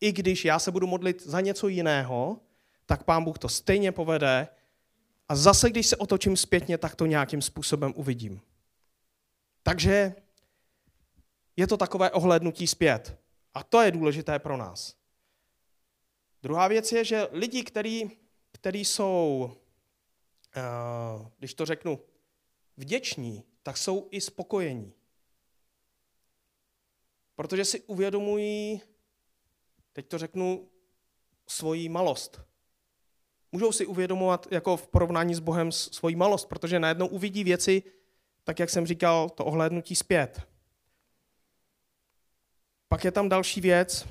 I 0.00 0.12
když 0.12 0.44
já 0.44 0.58
se 0.58 0.70
budu 0.70 0.86
modlit 0.86 1.22
za 1.22 1.40
něco 1.40 1.68
jiného, 1.68 2.40
tak 2.86 3.04
pán 3.04 3.24
Bůh 3.24 3.38
to 3.38 3.48
stejně 3.48 3.92
povede 3.92 4.48
a 5.28 5.36
zase, 5.36 5.70
když 5.70 5.86
se 5.86 5.96
otočím 5.96 6.36
zpětně, 6.36 6.78
tak 6.78 6.96
to 6.96 7.06
nějakým 7.06 7.42
způsobem 7.42 7.92
uvidím. 7.96 8.40
Takže 9.62 10.14
je 11.56 11.66
to 11.66 11.76
takové 11.76 12.10
ohlednutí 12.10 12.66
zpět. 12.66 13.18
A 13.54 13.62
to 13.62 13.82
je 13.82 13.90
důležité 13.90 14.38
pro 14.38 14.56
nás. 14.56 14.94
Druhá 16.42 16.68
věc 16.68 16.92
je, 16.92 17.04
že 17.04 17.28
lidi, 17.32 17.64
který 18.52 18.84
jsou, 18.84 19.50
eh, 20.56 21.30
když 21.38 21.54
to 21.54 21.66
řeknu, 21.66 22.00
vděční, 22.78 23.44
tak 23.62 23.76
jsou 23.76 24.08
i 24.10 24.20
spokojení. 24.20 24.92
Protože 27.36 27.64
si 27.64 27.80
uvědomují, 27.80 28.82
teď 29.92 30.08
to 30.08 30.18
řeknu, 30.18 30.68
svoji 31.46 31.88
malost. 31.88 32.40
Můžou 33.52 33.72
si 33.72 33.86
uvědomovat 33.86 34.46
jako 34.50 34.76
v 34.76 34.88
porovnání 34.88 35.34
s 35.34 35.38
Bohem 35.38 35.72
svoji 35.72 36.16
malost, 36.16 36.48
protože 36.48 36.80
najednou 36.80 37.06
uvidí 37.06 37.44
věci, 37.44 37.82
tak 38.44 38.58
jak 38.58 38.70
jsem 38.70 38.86
říkal, 38.86 39.30
to 39.30 39.44
ohlédnutí 39.44 39.96
zpět. 39.96 40.48
Pak 42.88 43.04
je 43.04 43.12
tam 43.12 43.28
další 43.28 43.60
věc, 43.60 44.08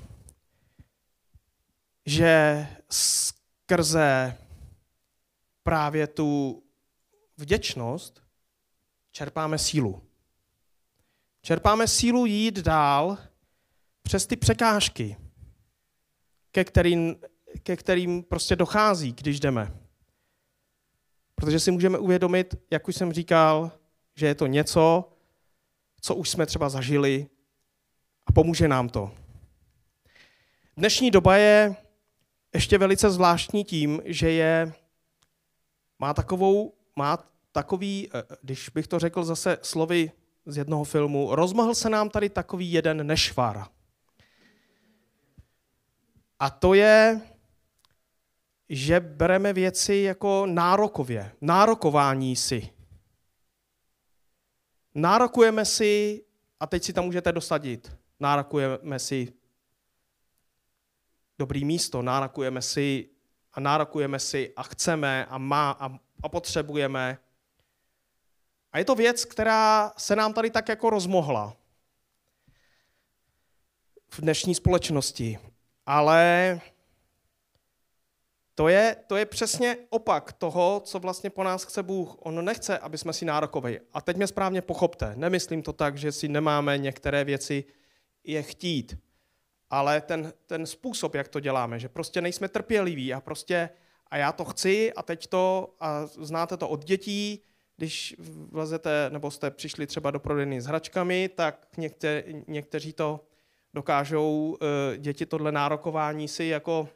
že 2.06 2.68
skrze 2.90 4.38
právě 5.64 6.08
tu 6.08 6.64
vděčnost 7.38 8.27
čerpáme 9.18 9.58
sílu. 9.58 10.02
Čerpáme 11.42 11.88
sílu 11.88 12.26
jít 12.26 12.60
dál 12.60 13.18
přes 14.02 14.28
ty 14.28 14.36
překážky, 14.36 15.18
ke 16.52 16.64
kterým, 16.64 17.16
ke 17.64 17.76
kterým 17.76 18.24
prostě 18.24 18.56
dochází, 18.56 19.14
když 19.14 19.40
jdeme. 19.40 19.74
Protože 21.36 21.60
si 21.60 21.72
můžeme 21.72 21.98
uvědomit, 21.98 22.56
jak 22.72 22.88
už 22.88 22.96
jsem 22.96 23.14
říkal, 23.14 23.72
že 24.16 24.28
je 24.28 24.36
to 24.36 24.48
něco, 24.48 25.10
co 26.02 26.16
už 26.16 26.30
jsme 26.30 26.46
třeba 26.46 26.70
zažili, 26.70 27.28
a 28.26 28.32
pomůže 28.32 28.68
nám 28.68 28.90
to. 28.90 29.12
Dnešní 30.78 31.12
doba 31.12 31.38
je 31.38 31.76
ještě 32.54 32.78
velice 32.78 33.10
zvláštní 33.10 33.64
tím, 33.64 34.02
že 34.06 34.32
je, 34.32 34.74
má 36.00 36.14
takovou, 36.14 36.74
má 36.96 37.37
takový, 37.58 38.10
eh, 38.14 38.24
když 38.42 38.70
bych 38.70 38.88
to 38.88 39.00
řekl 39.00 39.24
zase 39.24 39.58
slovy 39.62 40.12
z 40.46 40.58
jednoho 40.58 40.84
filmu, 40.84 41.36
rozmahl 41.36 41.76
se 41.76 41.90
nám 41.90 42.10
tady 42.10 42.30
takový 42.30 42.72
jeden 42.72 43.08
nešvar. 43.08 43.66
A 46.40 46.50
to 46.50 46.74
je, 46.74 47.22
že 48.70 49.00
bereme 49.00 49.54
věci 49.54 49.96
jako 49.96 50.46
nárokově, 50.46 51.32
nárokování 51.42 52.36
si. 52.36 52.70
Nárokujeme 54.96 55.66
si, 55.66 56.24
a 56.60 56.68
teď 56.68 56.84
si 56.84 56.94
tam 56.94 57.06
můžete 57.06 57.32
dosadit, 57.32 57.98
nárokujeme 58.20 59.00
si 59.00 59.34
dobrý 61.40 61.66
místo, 61.66 62.02
nárokujeme 62.02 62.62
si 62.62 63.10
a 63.54 63.60
nárokujeme 63.60 64.20
si 64.20 64.54
a 64.56 64.64
chceme 64.64 65.26
a 65.26 65.38
má 65.38 65.72
a, 65.72 65.90
a 66.24 66.30
potřebujeme. 66.30 67.18
A 68.72 68.78
je 68.78 68.86
to 68.86 68.96
věc, 68.96 69.26
která 69.26 69.94
se 69.98 70.16
nám 70.16 70.34
tady 70.34 70.50
tak 70.50 70.70
jako 70.70 70.90
rozmohla 70.90 71.56
v 74.10 74.22
dnešní 74.22 74.56
společnosti. 74.56 75.40
Ale 75.86 76.62
to 78.56 78.68
je, 78.68 78.96
to 79.08 79.16
je 79.16 79.26
přesně 79.26 79.78
opak 79.90 80.34
toho, 80.34 80.82
co 80.86 81.00
vlastně 81.00 81.30
po 81.30 81.44
nás 81.44 81.64
chce 81.64 81.84
Bůh. 81.84 82.16
On 82.20 82.46
nechce, 82.46 82.78
aby 82.78 82.98
jsme 82.98 83.14
si 83.14 83.26
nárokovali. 83.26 83.80
A 83.94 84.02
teď 84.02 84.18
mě 84.18 84.28
správně 84.28 84.62
pochopte. 84.62 85.14
Nemyslím 85.16 85.62
to 85.62 85.74
tak, 85.74 85.98
že 85.98 86.12
si 86.12 86.28
nemáme 86.28 86.78
některé 86.78 87.24
věci 87.24 87.64
je 88.24 88.44
chtít. 88.44 88.98
Ale 89.70 90.02
ten, 90.02 90.34
ten 90.46 90.66
způsob, 90.66 91.16
jak 91.16 91.28
to 91.28 91.40
děláme, 91.40 91.80
že 91.80 91.90
prostě 91.90 92.22
nejsme 92.22 92.48
trpěliví 92.48 93.14
a 93.14 93.22
prostě 93.22 93.70
a 94.08 94.18
já 94.18 94.32
to 94.32 94.46
chci 94.46 94.94
a 94.94 95.04
teď 95.04 95.28
to, 95.28 95.76
a 95.80 96.06
znáte 96.06 96.58
to 96.58 96.70
od 96.70 96.84
dětí, 96.86 97.44
když 97.78 98.16
vlezete, 98.52 99.10
nebo 99.10 99.32
jste 99.32 99.52
přišli 99.52 99.88
třeba 99.88 100.12
do 100.12 100.20
prodejny 100.20 100.62
s 100.62 100.66
hračkami, 100.66 101.30
tak 101.30 101.68
někte, 101.78 102.24
někteří 102.48 102.94
to 102.94 103.20
dokážou, 103.74 104.58
eh, 104.62 104.98
děti 104.98 105.26
tohle 105.26 105.52
nárokování 105.52 106.28
si 106.28 106.46
jako 106.46 106.90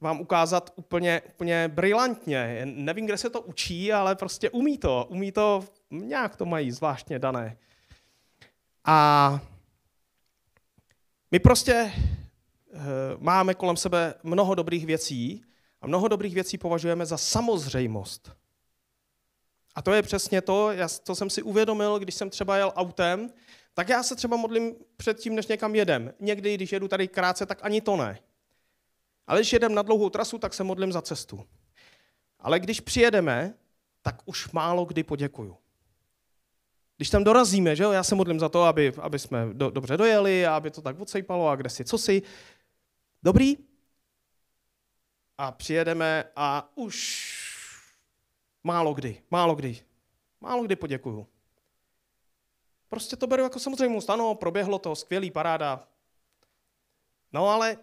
vám 0.00 0.20
ukázat 0.20 0.72
úplně, 0.76 1.22
úplně 1.34 1.68
brilantně. 1.68 2.62
Nevím, 2.64 3.06
kde 3.06 3.16
se 3.16 3.30
to 3.30 3.40
učí, 3.40 3.92
ale 3.92 4.14
prostě 4.14 4.50
umí 4.50 4.78
to. 4.78 5.06
Umí 5.08 5.32
to, 5.32 5.64
nějak 5.90 6.36
to 6.36 6.46
mají 6.46 6.70
zvláštně 6.70 7.18
dané. 7.18 7.56
A 8.84 9.40
my 11.30 11.38
prostě 11.38 11.72
e, 11.72 11.92
máme 13.18 13.54
kolem 13.54 13.76
sebe 13.76 14.14
mnoho 14.22 14.54
dobrých 14.54 14.86
věcí 14.86 15.44
a 15.80 15.86
mnoho 15.86 16.08
dobrých 16.08 16.34
věcí 16.34 16.58
považujeme 16.58 17.06
za 17.06 17.16
samozřejmost. 17.16 18.43
A 19.74 19.82
to 19.82 19.92
je 19.92 20.02
přesně 20.02 20.40
to, 20.40 20.70
co 21.04 21.14
jsem 21.14 21.30
si 21.30 21.42
uvědomil, 21.42 21.98
když 21.98 22.14
jsem 22.14 22.30
třeba 22.30 22.56
jel 22.56 22.72
autem, 22.76 23.30
tak 23.74 23.88
já 23.88 24.02
se 24.02 24.16
třeba 24.16 24.36
modlím 24.36 24.74
před 24.96 25.18
tím, 25.18 25.34
než 25.34 25.46
někam 25.46 25.74
jedem. 25.74 26.14
Někdy, 26.20 26.54
když 26.54 26.72
jedu 26.72 26.88
tady 26.88 27.08
krátce, 27.08 27.46
tak 27.46 27.58
ani 27.62 27.80
to 27.80 27.96
ne. 27.96 28.18
Ale 29.26 29.40
když 29.40 29.52
jedem 29.52 29.74
na 29.74 29.82
dlouhou 29.82 30.10
trasu, 30.10 30.38
tak 30.38 30.54
se 30.54 30.64
modlím 30.64 30.92
za 30.92 31.02
cestu. 31.02 31.46
Ale 32.38 32.60
když 32.60 32.80
přijedeme, 32.80 33.54
tak 34.02 34.22
už 34.24 34.50
málo 34.50 34.84
kdy 34.84 35.02
poděkuju. 35.02 35.56
Když 36.96 37.10
tam 37.10 37.24
dorazíme, 37.24 37.76
že 37.76 37.82
jo, 37.82 37.92
já 37.92 38.04
se 38.04 38.14
modlím 38.14 38.40
za 38.40 38.48
to, 38.48 38.62
aby, 38.62 38.92
aby 39.00 39.18
jsme 39.18 39.46
do, 39.52 39.70
dobře 39.70 39.96
dojeli 39.96 40.46
a 40.46 40.56
aby 40.56 40.70
to 40.70 40.82
tak 40.82 41.00
odsejpalo 41.00 41.48
a 41.48 41.56
kde 41.56 41.70
si, 41.70 41.84
co 41.84 41.98
si. 41.98 42.22
Dobrý? 43.22 43.56
A 45.38 45.52
přijedeme 45.52 46.24
a 46.36 46.72
už 46.74 47.43
málo 48.64 48.94
kdy, 48.94 49.22
málo 49.30 49.54
kdy, 49.54 49.80
málo 50.40 50.64
kdy 50.64 50.76
poděkuju. 50.76 51.26
Prostě 52.88 53.16
to 53.16 53.26
beru 53.26 53.42
jako 53.42 53.58
samozřejmost. 53.58 54.10
Ano, 54.10 54.34
proběhlo 54.34 54.78
to, 54.78 54.96
skvělý, 54.96 55.30
paráda. 55.30 55.88
No 57.32 57.48
ale 57.48 57.76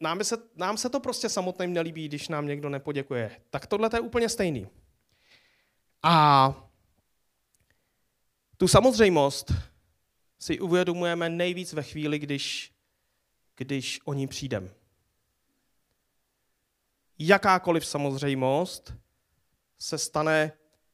nám 0.00 0.24
se, 0.24 0.36
nám 0.56 0.76
se 0.76 0.88
to 0.88 1.00
prostě 1.00 1.28
samotným 1.28 1.72
nelíbí, 1.72 2.08
když 2.08 2.28
nám 2.28 2.46
někdo 2.46 2.68
nepoděkuje. 2.68 3.40
Tak 3.50 3.66
tohle 3.66 3.90
je 3.94 4.00
úplně 4.00 4.28
stejný. 4.28 4.68
A 6.02 6.54
tu 8.56 8.68
samozřejmost 8.68 9.52
si 10.38 10.60
uvědomujeme 10.60 11.28
nejvíc 11.28 11.72
ve 11.72 11.82
chvíli, 11.82 12.18
když, 12.18 12.72
když 13.56 14.00
o 14.04 14.12
ní 14.12 14.26
přijdeme. 14.26 14.68
Jakákoliv 17.18 17.86
samozřejmost 17.86 19.01
se 19.82 19.98
stane 19.98 20.52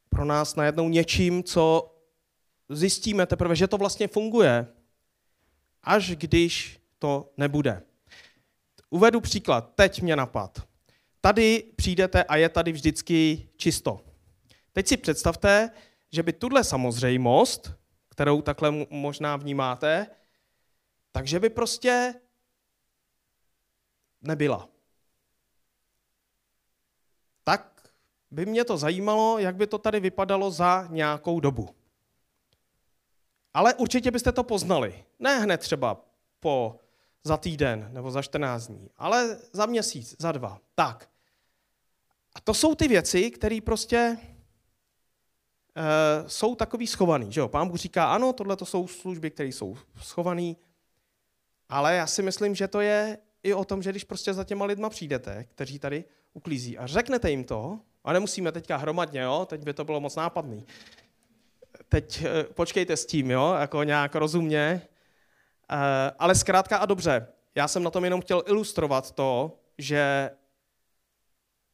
pro 0.09 0.25
nás 0.25 0.55
najednou 0.55 0.89
něčím, 0.89 1.45
co 1.45 1.95
zjistíme 2.69 3.27
teprve, 3.27 3.57
že 3.57 3.69
to 3.69 3.79
vlastně 3.79 4.09
funguje, 4.09 4.67
až 5.83 6.11
když 6.17 6.81
to 6.99 7.33
nebude. 7.37 7.83
Uvedu 8.91 9.21
příklad, 9.21 9.75
teď 9.75 10.03
mě 10.03 10.17
napad. 10.17 10.69
Tady 11.21 11.73
přijdete 11.77 12.25
a 12.25 12.37
je 12.37 12.49
tady 12.49 12.73
vždycky 12.73 13.49
čisto. 13.57 14.01
Teď 14.73 14.87
si 14.87 14.97
představte, 14.97 15.71
že 16.13 16.23
by 16.23 16.33
tuhle 16.33 16.65
samozřejmost, 16.65 17.73
kterou 18.09 18.43
takhle 18.43 18.73
možná 18.91 19.37
vnímáte, 19.37 20.07
takže 21.13 21.41
by 21.41 21.51
prostě 21.51 22.15
nebyla. 24.23 24.69
Tak 27.45 27.78
by 28.31 28.47
mě 28.47 28.65
to 28.65 28.77
zajímalo, 28.77 29.39
jak 29.39 29.57
by 29.57 29.67
to 29.67 29.79
tady 29.79 30.01
vypadalo 30.01 30.51
za 30.51 30.87
nějakou 30.91 31.41
dobu. 31.41 31.69
Ale 33.55 33.75
určitě 33.75 34.11
byste 34.11 34.33
to 34.33 34.43
poznali. 34.43 35.05
Ne 35.19 35.39
hned 35.39 35.59
třeba 35.59 36.05
po 36.41 36.81
za 37.25 37.37
týden 37.37 37.89
nebo 37.93 38.11
za 38.11 38.23
14 38.23 38.67
dní, 38.67 38.91
ale 38.97 39.39
za 39.53 39.67
měsíc, 39.67 40.17
za 40.19 40.33
dva. 40.33 40.61
Tak. 40.75 41.11
A 42.35 42.41
to 42.41 42.55
jsou 42.55 42.75
ty 42.75 42.89
věci, 42.89 43.31
které 43.31 43.59
prostě 43.65 43.97
e, 45.77 46.29
jsou 46.29 46.55
takový 46.55 46.87
schovaný. 46.87 47.33
Že 47.33 47.41
jo? 47.41 47.49
Pán 47.49 47.69
Bůh 47.69 47.77
říká, 47.77 48.13
ano, 48.13 48.33
tohle 48.33 48.57
to 48.57 48.67
jsou 48.67 48.89
služby, 48.89 49.31
které 49.31 49.49
jsou 49.49 49.77
schované, 50.03 50.55
ale 51.69 51.97
já 51.97 52.07
si 52.07 52.23
myslím, 52.23 52.55
že 52.55 52.69
to 52.69 52.81
je 52.81 53.19
i 53.43 53.55
o 53.55 53.65
tom, 53.65 53.83
že 53.83 53.91
když 53.91 54.05
prostě 54.05 54.35
za 54.35 54.45
těma 54.45 54.65
lidma 54.65 54.91
přijdete, 54.91 55.45
kteří 55.45 55.79
tady 55.79 56.05
uklízí 56.33 56.79
a 56.79 56.87
řeknete 56.87 57.31
jim 57.31 57.45
to, 57.45 57.81
a 58.09 58.13
nemusíme 58.13 58.53
teďka 58.53 58.77
hromadně, 58.77 59.21
jo? 59.21 59.47
teď 59.49 59.63
by 59.63 59.75
to 59.75 59.85
bylo 59.85 60.01
moc 60.01 60.17
nápadný. 60.17 60.67
Teď 61.89 62.23
e, 62.23 62.45
počkejte 62.45 62.97
s 62.97 63.07
tím, 63.07 63.31
jo? 63.31 63.55
jako 63.59 63.83
nějak 63.83 64.15
rozumně, 64.15 64.83
Eh, 65.71 66.13
ale 66.19 66.35
zkrátka 66.35 66.77
a 66.77 66.87
dobře, 66.87 67.27
já 67.55 67.69
jsem 67.69 67.83
na 67.83 67.91
tom 67.91 68.05
jenom 68.05 68.21
chtěl 68.21 68.43
ilustrovat 68.47 69.11
to, 69.11 69.59
že 69.79 70.31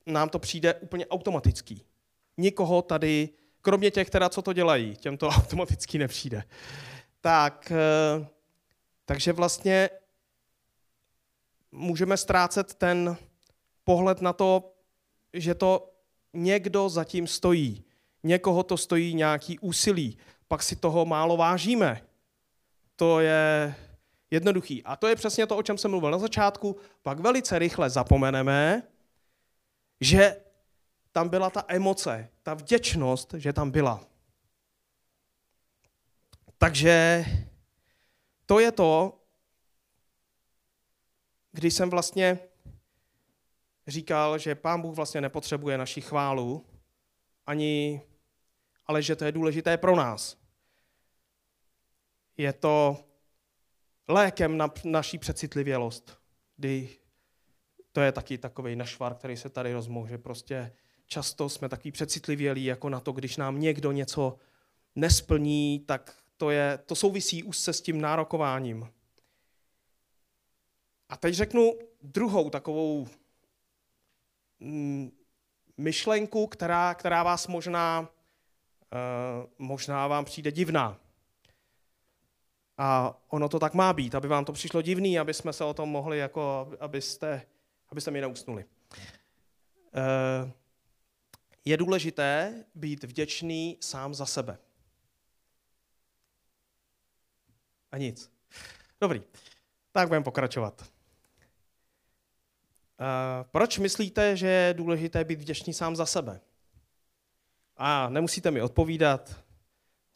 nám 0.06 0.28
to 0.28 0.38
přijde 0.38 0.74
úplně 0.74 1.06
automatický. 1.06 1.84
Nikoho 2.36 2.82
tady, 2.82 3.28
kromě 3.62 3.90
těch, 3.90 4.10
teda, 4.10 4.28
co 4.28 4.42
to 4.42 4.52
dělají, 4.52 4.96
těm 4.96 5.16
to 5.16 5.28
automaticky 5.28 5.98
nepřijde. 5.98 6.44
Tak, 7.20 7.72
eh, 7.72 8.26
takže 9.04 9.32
vlastně 9.32 9.90
můžeme 11.72 12.16
ztrácet 12.16 12.74
ten 12.74 13.16
pohled 13.84 14.20
na 14.20 14.32
to, 14.32 14.74
že 15.32 15.54
to 15.54 15.93
někdo 16.34 16.88
zatím 16.88 17.26
stojí. 17.26 17.84
Někoho 18.22 18.62
to 18.62 18.76
stojí 18.76 19.14
nějaký 19.14 19.58
úsilí. 19.58 20.18
Pak 20.48 20.62
si 20.62 20.76
toho 20.76 21.04
málo 21.04 21.36
vážíme 21.36 22.00
to 22.96 23.20
je 23.20 23.74
jednoduchý. 24.30 24.84
A 24.84 24.96
to 24.96 25.06
je 25.06 25.16
přesně 25.16 25.46
to, 25.46 25.56
o 25.56 25.62
čem 25.62 25.78
jsem 25.78 25.90
mluvil 25.90 26.10
na 26.10 26.18
začátku. 26.18 26.76
Pak 27.02 27.20
velice 27.20 27.58
rychle 27.58 27.90
zapomeneme, 27.90 28.82
že 30.00 30.40
tam 31.12 31.28
byla 31.28 31.50
ta 31.50 31.64
emoce, 31.68 32.28
ta 32.42 32.54
vděčnost, 32.54 33.34
že 33.34 33.52
tam 33.52 33.70
byla. 33.70 34.04
Takže 36.58 37.24
to 38.46 38.58
je 38.58 38.72
to, 38.72 39.20
když 41.52 41.74
jsem 41.74 41.90
vlastně 41.90 42.38
říkal, 43.86 44.38
že 44.38 44.54
Pán 44.54 44.80
Bůh 44.80 44.96
vlastně 44.96 45.20
nepotřebuje 45.20 45.78
naši 45.78 46.00
chválu, 46.00 46.66
ani, 47.46 48.02
ale 48.86 49.02
že 49.02 49.16
to 49.16 49.24
je 49.24 49.32
důležité 49.32 49.76
pro 49.76 49.96
nás 49.96 50.44
je 52.36 52.52
to 52.52 52.96
lékem 54.08 54.56
na 54.56 54.72
naší 54.84 55.18
přecitlivělost, 55.18 56.18
kdy 56.56 56.88
to 57.92 58.00
je 58.00 58.12
taky 58.12 58.38
takový 58.38 58.76
našvar, 58.76 59.14
který 59.14 59.36
se 59.36 59.48
tady 59.48 59.72
rozmůže. 59.72 60.18
Prostě 60.18 60.72
často 61.06 61.48
jsme 61.48 61.68
taky 61.68 61.92
přecitlivělí 61.92 62.64
jako 62.64 62.88
na 62.88 63.00
to, 63.00 63.12
když 63.12 63.36
nám 63.36 63.60
někdo 63.60 63.92
něco 63.92 64.36
nesplní, 64.94 65.80
tak 65.80 66.16
to, 66.36 66.50
je, 66.50 66.78
to 66.86 66.94
souvisí 66.94 67.44
se 67.50 67.72
s 67.72 67.80
tím 67.80 68.00
nárokováním. 68.00 68.88
A 71.08 71.16
teď 71.16 71.34
řeknu 71.34 71.78
druhou 72.02 72.50
takovou 72.50 73.08
myšlenku, 75.76 76.46
která, 76.46 76.94
která 76.94 77.22
vás 77.22 77.46
možná, 77.46 78.00
uh, 78.00 78.06
možná 79.58 80.06
vám 80.06 80.24
přijde 80.24 80.52
divná. 80.52 81.00
A 82.78 83.18
ono 83.28 83.48
to 83.48 83.58
tak 83.58 83.74
má 83.74 83.92
být, 83.92 84.14
aby 84.14 84.28
vám 84.28 84.44
to 84.44 84.52
přišlo 84.52 84.82
divný, 84.82 85.18
aby 85.18 85.34
jsme 85.34 85.52
se 85.52 85.64
o 85.64 85.74
tom 85.74 85.88
mohli, 85.88 86.18
jako, 86.18 86.72
abyste, 86.80 87.46
abyste 87.88 88.10
mi 88.10 88.20
neusnuli. 88.20 88.64
Eh, 89.96 90.52
je 91.64 91.76
důležité 91.76 92.64
být 92.74 93.04
vděčný 93.04 93.78
sám 93.80 94.14
za 94.14 94.26
sebe. 94.26 94.58
A 97.92 97.98
nic. 97.98 98.32
Dobrý, 99.00 99.22
tak 99.92 100.08
budeme 100.08 100.24
pokračovat. 100.24 100.93
Eh, 103.00 103.44
proč 103.50 103.78
myslíte, 103.78 104.36
že 104.36 104.46
je 104.46 104.74
důležité 104.74 105.24
být 105.24 105.40
vděčný 105.40 105.74
sám 105.74 105.96
za 105.96 106.06
sebe? 106.06 106.40
A 107.76 108.08
nemusíte 108.08 108.50
mi 108.50 108.62
odpovídat, 108.62 109.44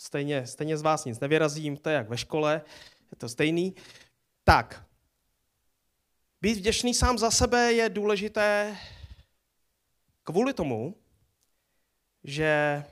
Stejně, 0.01 0.47
stejně 0.47 0.77
z 0.77 0.83
vás 0.83 1.05
nic 1.05 1.21
nevyrazím, 1.21 1.77
to 1.77 1.89
je 1.89 1.95
jak 1.95 2.09
ve 2.09 2.19
škole, 2.19 2.63
je 3.11 3.17
to 3.17 3.29
stejný. 3.29 3.75
Tak, 4.45 4.89
Být 6.41 6.59
vděčný 6.59 6.95
sám 6.95 7.19
za 7.19 7.31
sebe 7.31 7.73
je 7.73 7.89
důležité 7.89 8.77
kvůli 10.23 10.55
tomu, 10.55 10.97
že 12.25 12.85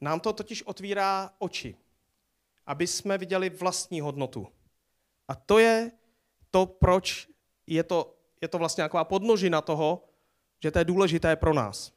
nám 0.00 0.20
to 0.20 0.32
totiž 0.32 0.62
otvírá 0.62 1.34
oči, 1.38 1.76
aby 2.66 2.86
jsme 2.86 3.18
viděli 3.18 3.50
vlastní 3.50 4.00
hodnotu. 4.00 4.48
A 5.28 5.34
to 5.34 5.58
je 5.58 5.92
to, 6.50 6.66
proč 6.66 7.28
je 7.74 7.82
to, 7.82 8.14
je 8.40 8.48
to 8.48 8.58
vlastně 8.58 8.84
taková 8.84 9.04
podnožina 9.04 9.60
toho, 9.60 10.04
že 10.62 10.70
to 10.70 10.78
je 10.78 10.84
důležité 10.84 11.36
pro 11.36 11.54
nás. 11.54 11.92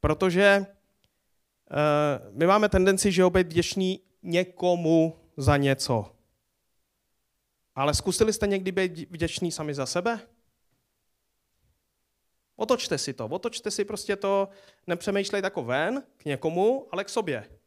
Protože 0.00 0.58
uh, 0.58 2.36
my 2.38 2.46
máme 2.46 2.68
tendenci, 2.68 3.12
že 3.12 3.30
být 3.30 3.46
vděční 3.46 4.00
někomu 4.22 5.18
za 5.36 5.56
něco. 5.56 6.16
Ale 7.74 7.94
zkusili 7.94 8.32
jste 8.32 8.46
někdy 8.46 8.72
být 8.72 9.10
vděční 9.10 9.52
sami 9.52 9.74
za 9.74 9.86
sebe? 9.86 10.20
Otočte 12.56 12.98
si 12.98 13.12
to, 13.12 13.26
otočte 13.26 13.70
si 13.70 13.84
prostě 13.84 14.16
to, 14.16 14.48
nepřemýšlejte 14.86 15.46
jako 15.46 15.62
ven, 15.62 16.02
k 16.16 16.24
někomu, 16.24 16.88
ale 16.92 17.04
k 17.04 17.08
sobě. 17.08 17.61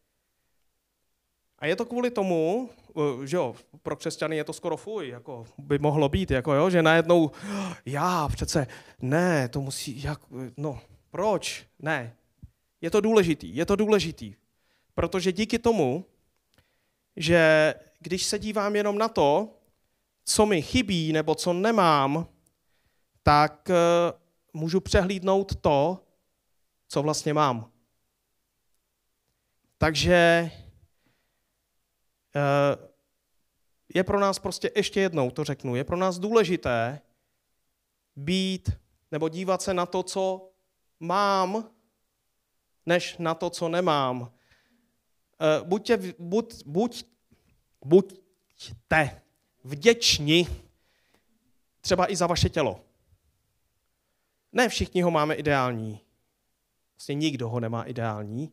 A 1.65 1.67
je 1.67 1.75
to 1.75 1.86
kvůli 1.86 2.12
tomu, 2.12 2.69
eh, 2.97 3.28
že 3.28 3.38
jo, 3.38 3.56
pro 3.84 3.95
křesťany 3.95 4.36
je 4.36 4.43
to 4.43 4.54
skoro 4.54 4.78
fuj, 4.78 5.10
jako 5.10 5.45
by 5.58 5.80
mohlo 5.80 6.10
být, 6.10 6.32
jako 6.32 6.54
jo, 6.54 6.69
že 6.69 6.82
najednou, 6.82 7.32
já 7.86 8.28
přece, 8.28 8.67
ne, 9.01 9.49
to 9.49 9.62
musí, 9.62 10.04
jak, 10.04 10.21
no, 10.58 10.80
proč? 11.10 11.65
Ne. 11.80 12.15
Je 12.82 12.91
to 12.91 13.01
důležitý, 13.01 13.56
je 13.56 13.65
to 13.65 13.75
důležitý. 13.75 14.36
Protože 14.93 15.32
díky 15.32 15.60
tomu, 15.60 16.06
že 17.15 17.73
když 17.99 18.23
se 18.23 18.39
dívám 18.39 18.75
jenom 18.75 18.97
na 18.97 19.08
to, 19.08 19.49
co 20.25 20.45
mi 20.45 20.62
chybí 20.62 21.13
nebo 21.13 21.36
co 21.36 21.54
nemám, 21.54 22.28
tak 23.23 23.69
eh, 23.69 23.73
můžu 24.54 24.80
přehlídnout 24.80 25.56
to, 25.56 26.04
co 26.88 27.01
vlastně 27.01 27.34
mám. 27.34 27.71
Takže 29.78 30.51
je 33.93 34.03
pro 34.03 34.19
nás 34.19 34.39
prostě, 34.39 34.71
ještě 34.75 35.01
jednou 35.01 35.31
to 35.31 35.43
řeknu, 35.43 35.75
je 35.75 35.83
pro 35.83 35.97
nás 35.97 36.19
důležité 36.19 37.01
být 38.15 38.69
nebo 39.11 39.29
dívat 39.29 39.61
se 39.61 39.73
na 39.73 39.85
to, 39.85 40.03
co 40.03 40.51
mám, 40.99 41.69
než 42.85 43.17
na 43.17 43.33
to, 43.33 43.49
co 43.49 43.69
nemám. 43.69 44.31
Eh, 45.41 45.63
buďte, 45.63 46.13
buď, 46.19 46.63
buď, 46.65 47.05
buďte 47.85 49.21
vděční 49.63 50.47
třeba 51.81 52.11
i 52.11 52.15
za 52.15 52.27
vaše 52.27 52.49
tělo. 52.49 52.79
Ne 54.51 54.69
všichni 54.69 55.01
ho 55.01 55.11
máme 55.11 55.35
ideální. 55.35 56.01
Vlastně 56.95 57.15
nikdo 57.15 57.49
ho 57.49 57.59
nemá 57.59 57.83
ideální. 57.83 58.51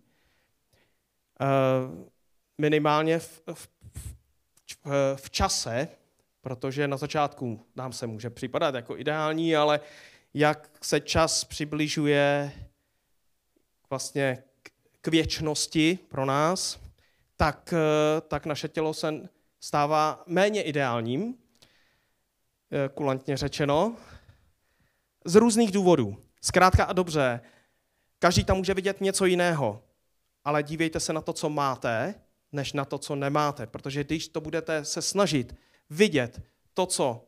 Minimálně 2.58 3.18
v, 3.18 3.42
v, 3.54 3.68
v, 3.94 5.16
v 5.16 5.30
čase, 5.30 5.88
protože 6.40 6.88
na 6.88 6.96
začátku 6.96 7.66
nám 7.76 7.92
se 7.92 8.06
může 8.06 8.30
připadat 8.30 8.74
jako 8.74 8.98
ideální, 8.98 9.56
ale 9.56 9.80
jak 10.34 10.70
se 10.82 11.00
čas 11.00 11.44
přibližuje 11.44 12.52
vlastně 13.90 14.42
k 15.00 15.08
věčnosti 15.08 15.98
pro 16.08 16.24
nás, 16.24 16.80
tak, 17.36 17.74
eh, 17.76 18.20
tak 18.20 18.46
naše 18.46 18.68
tělo 18.68 18.94
se 18.94 19.28
stává 19.60 20.22
méně 20.26 20.62
ideálním, 20.62 21.34
eh, 22.72 22.88
kulantně 22.94 23.36
řečeno, 23.36 23.96
z 25.24 25.34
různých 25.34 25.72
důvodů. 25.72 26.16
Zkrátka 26.40 26.84
a 26.84 26.92
dobře, 26.92 27.40
každý 28.18 28.44
tam 28.44 28.56
může 28.56 28.74
vidět 28.74 29.00
něco 29.00 29.24
jiného, 29.24 29.82
ale 30.44 30.62
dívejte 30.62 31.00
se 31.00 31.12
na 31.12 31.20
to, 31.20 31.32
co 31.32 31.50
máte, 31.50 32.14
než 32.52 32.72
na 32.72 32.84
to, 32.84 32.98
co 32.98 33.16
nemáte. 33.16 33.66
Protože 33.66 34.04
když 34.04 34.28
to 34.28 34.40
budete 34.40 34.84
se 34.84 35.02
snažit 35.02 35.56
vidět 35.90 36.42
to, 36.74 36.86
co 36.86 37.24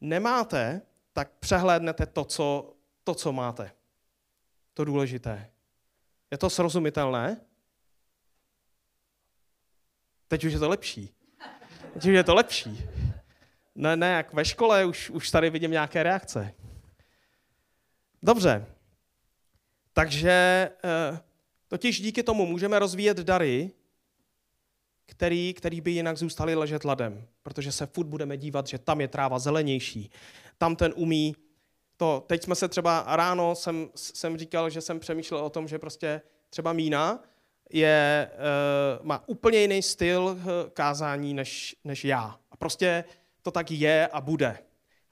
nemáte, 0.00 0.82
tak 1.12 1.30
přehlédnete 1.38 2.06
to, 2.06 2.24
co, 2.24 2.76
to, 3.04 3.14
co 3.14 3.32
máte. 3.32 3.72
To 4.74 4.84
důležité. 4.84 5.50
Je 6.30 6.38
to 6.38 6.50
srozumitelné? 6.50 7.40
Teď 10.28 10.44
už 10.44 10.52
je 10.52 10.58
to 10.58 10.68
lepší. 10.68 11.14
Teď 11.92 12.04
už 12.04 12.14
je 12.14 12.24
to 12.24 12.34
lepší. 12.34 12.88
Ne, 13.74 13.96
ne, 13.96 14.12
jak 14.12 14.32
ve 14.32 14.44
škole 14.44 14.84
už, 14.84 15.10
už 15.10 15.30
tady 15.30 15.50
vidím 15.50 15.70
nějaké 15.70 16.02
reakce. 16.02 16.54
Dobře. 18.22 18.66
Takže 19.92 20.30
eh, 20.84 21.20
totiž 21.68 22.00
díky 22.00 22.22
tomu 22.22 22.46
můžeme 22.46 22.78
rozvíjet 22.78 23.16
dary, 23.16 23.70
který, 25.06 25.54
který 25.54 25.80
by 25.80 25.90
jinak 25.90 26.18
zůstali 26.18 26.54
ležet 26.54 26.84
ladem, 26.84 27.26
protože 27.42 27.72
se 27.72 27.86
furt 27.86 28.06
budeme 28.06 28.36
dívat, 28.36 28.66
že 28.66 28.78
tam 28.78 29.00
je 29.00 29.08
tráva 29.08 29.38
zelenější, 29.38 30.10
tam 30.58 30.76
ten 30.76 30.92
umí 30.96 31.36
to. 31.96 32.24
Teď 32.26 32.42
jsme 32.42 32.54
se 32.54 32.68
třeba 32.68 33.04
ráno, 33.08 33.54
jsem, 33.54 33.88
jsem 33.94 34.38
říkal, 34.38 34.70
že 34.70 34.80
jsem 34.80 35.00
přemýšlel 35.00 35.44
o 35.44 35.50
tom, 35.50 35.68
že 35.68 35.78
prostě 35.78 36.22
třeba 36.50 36.72
Mína 36.72 37.22
je, 37.72 38.30
uh, 39.00 39.06
má 39.06 39.28
úplně 39.28 39.58
jiný 39.58 39.82
styl 39.82 40.38
eh, 40.38 40.70
kázání 40.70 41.34
než, 41.34 41.76
než 41.84 42.04
já. 42.04 42.38
A 42.50 42.56
prostě 42.56 43.04
to 43.42 43.50
tak 43.50 43.70
je 43.70 44.06
a 44.06 44.20
bude. 44.20 44.58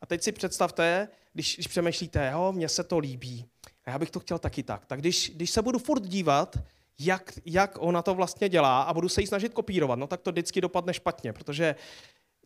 A 0.01 0.07
teď 0.07 0.23
si 0.23 0.33
představte, 0.33 1.09
když, 1.33 1.55
když 1.55 1.67
přemýšlíte, 1.67 2.31
jo, 2.33 2.53
mně 2.53 2.69
se 2.69 2.85
to 2.85 2.99
líbí, 2.99 3.47
a 3.85 3.91
já 3.91 3.99
bych 3.99 4.11
to 4.11 4.21
chtěl 4.21 4.39
taky 4.39 4.63
tak, 4.63 4.87
tak 4.87 5.01
když, 5.01 5.33
když 5.35 5.51
se 5.51 5.63
budu 5.63 5.79
furt 5.79 6.03
dívat, 6.03 6.57
jak, 7.01 7.33
jak 7.45 7.77
ona 7.79 8.03
to 8.03 8.15
vlastně 8.15 8.49
dělá 8.49 8.83
a 8.83 8.95
budu 8.95 9.09
se 9.09 9.21
jí 9.21 9.27
snažit 9.27 9.55
kopírovat, 9.55 9.99
no 9.99 10.07
tak 10.07 10.21
to 10.21 10.31
vždycky 10.31 10.61
dopadne 10.61 10.95
špatně, 10.95 11.33
protože 11.33 11.75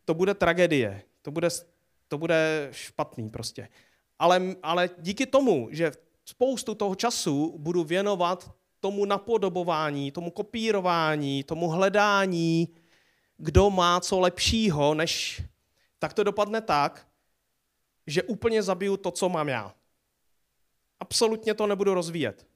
to 0.04 0.14
bude 0.14 0.34
tragédie, 0.34 1.02
to 1.22 1.30
bude, 1.30 1.48
to 2.08 2.18
bude 2.18 2.68
špatný 2.72 3.30
prostě. 3.30 3.68
Ale, 4.18 4.42
ale 4.62 4.90
díky 4.98 5.26
tomu, 5.26 5.68
že 5.70 5.92
spoustu 6.24 6.74
toho 6.74 6.94
času 6.94 7.58
budu 7.58 7.84
věnovat 7.84 8.50
tomu 8.80 9.04
napodobování, 9.04 10.10
tomu 10.10 10.30
kopírování, 10.30 11.44
tomu 11.44 11.68
hledání, 11.68 12.68
kdo 13.36 13.70
má 13.70 14.00
co 14.00 14.20
lepšího, 14.20 14.94
než 14.94 15.42
tak 15.98 16.12
to 16.12 16.24
dopadne 16.24 16.60
tak, 16.60 17.06
že 18.06 18.22
úplně 18.22 18.62
zabiju 18.62 18.96
to, 18.96 19.10
co 19.10 19.28
mám 19.28 19.48
já. 19.48 19.74
Absolutně 21.00 21.54
to 21.54 21.66
nebudu 21.66 21.94
rozvíjet. 21.94 22.53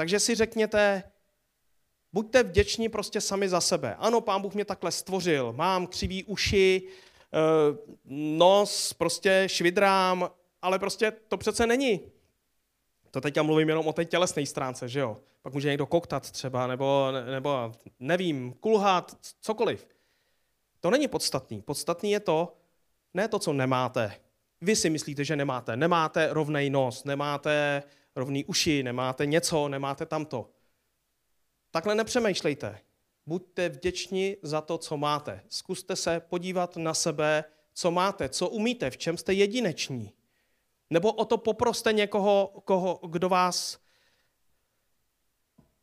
Takže 0.00 0.20
si 0.20 0.34
řekněte, 0.34 1.02
buďte 2.12 2.42
vděční 2.42 2.88
prostě 2.88 3.20
sami 3.20 3.48
za 3.48 3.60
sebe. 3.60 3.94
Ano, 3.98 4.20
pán 4.20 4.42
Bůh 4.42 4.54
mě 4.54 4.64
takhle 4.64 4.92
stvořil, 4.92 5.52
mám 5.52 5.86
křivý 5.86 6.24
uši, 6.24 6.82
eh, 6.86 7.38
nos, 8.36 8.92
prostě 8.92 9.44
švidrám, 9.46 10.30
ale 10.62 10.78
prostě 10.78 11.10
to 11.28 11.36
přece 11.36 11.66
není. 11.66 12.00
To 13.10 13.20
teď 13.20 13.36
já 13.36 13.42
mluvím 13.42 13.68
jenom 13.68 13.88
o 13.88 13.92
té 13.92 14.04
tělesné 14.04 14.46
stránce, 14.46 14.88
že 14.88 15.00
jo? 15.00 15.20
Pak 15.42 15.52
může 15.52 15.68
někdo 15.68 15.86
koktat 15.86 16.30
třeba, 16.30 16.66
nebo, 16.66 17.08
nebo 17.30 17.72
nevím, 17.98 18.52
kulhat, 18.52 19.16
cokoliv. 19.40 19.88
To 20.80 20.90
není 20.90 21.08
podstatný. 21.08 21.62
Podstatný 21.62 22.10
je 22.10 22.20
to, 22.20 22.56
ne 23.14 23.28
to, 23.28 23.38
co 23.38 23.52
nemáte. 23.52 24.20
Vy 24.60 24.76
si 24.76 24.90
myslíte, 24.90 25.24
že 25.24 25.36
nemáte. 25.36 25.76
Nemáte 25.76 26.28
rovnej 26.32 26.70
nos, 26.70 27.04
nemáte 27.04 27.82
rovný 28.20 28.44
uši, 28.44 28.82
nemáte 28.82 29.26
něco, 29.26 29.68
nemáte 29.68 30.06
tamto. 30.06 30.50
Takhle 31.70 31.94
nepřemýšlejte. 31.94 32.80
Buďte 33.26 33.68
vděční 33.68 34.36
za 34.42 34.60
to, 34.60 34.78
co 34.78 34.96
máte. 34.96 35.42
Zkuste 35.48 35.96
se 35.96 36.20
podívat 36.20 36.76
na 36.76 36.94
sebe, 36.94 37.44
co 37.72 37.90
máte, 37.90 38.28
co 38.28 38.48
umíte, 38.48 38.90
v 38.90 38.96
čem 38.96 39.16
jste 39.16 39.32
jedineční. 39.32 40.12
Nebo 40.90 41.12
o 41.12 41.24
to 41.24 41.38
poproste 41.38 41.92
někoho, 41.92 42.62
koho, 42.64 43.00
kdo 43.08 43.28
vás, 43.28 43.78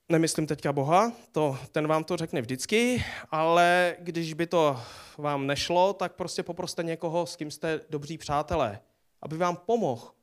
nemyslím 0.10 0.48
teďka 0.48 0.74
Boha, 0.74 1.12
to, 1.32 1.58
ten 1.72 1.88
vám 1.88 2.04
to 2.04 2.18
řekne 2.18 2.42
vždycky, 2.42 3.04
ale 3.32 3.96
když 4.00 4.34
by 4.34 4.48
to 4.48 4.82
vám 5.18 5.48
nešlo, 5.48 5.94
tak 5.94 6.16
prostě 6.16 6.44
poproste 6.44 6.84
někoho, 6.84 7.26
s 7.26 7.36
kým 7.36 7.52
jste 7.52 7.82
dobří 7.90 8.18
přátelé, 8.18 8.80
aby 9.22 9.38
vám 9.38 9.58
pomohl. 9.58 10.17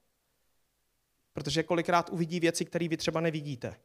Protože 1.34 1.62
kolikrát 1.62 2.10
uvidí 2.10 2.40
věci, 2.40 2.64
které 2.64 2.88
vy 2.88 2.96
třeba 2.96 3.20
nevidíte. 3.20 3.80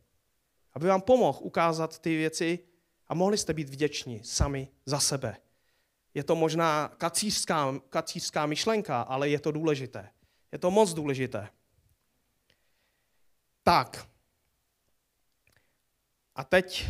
Aby 0.74 0.88
vám 0.88 1.02
pomohl 1.02 1.40
ukázat 1.42 2.00
ty 2.00 2.18
věci 2.18 2.60
a 3.08 3.14
mohli 3.14 3.38
jste 3.38 3.54
být 3.54 3.70
vděční 3.70 4.24
sami 4.24 4.68
za 4.86 5.00
sebe. 5.00 5.38
Je 6.14 6.24
to 6.24 6.36
možná 6.36 6.88
kacířská, 6.88 7.80
kacířská 7.90 8.46
myšlenka, 8.46 9.02
ale 9.02 9.30
je 9.30 9.40
to 9.40 9.52
důležité. 9.52 10.10
Je 10.52 10.60
to 10.60 10.72
moc 10.72 10.94
důležité. 10.94 11.50
Tak. 13.64 14.08
A 16.36 16.44
teď, 16.44 16.86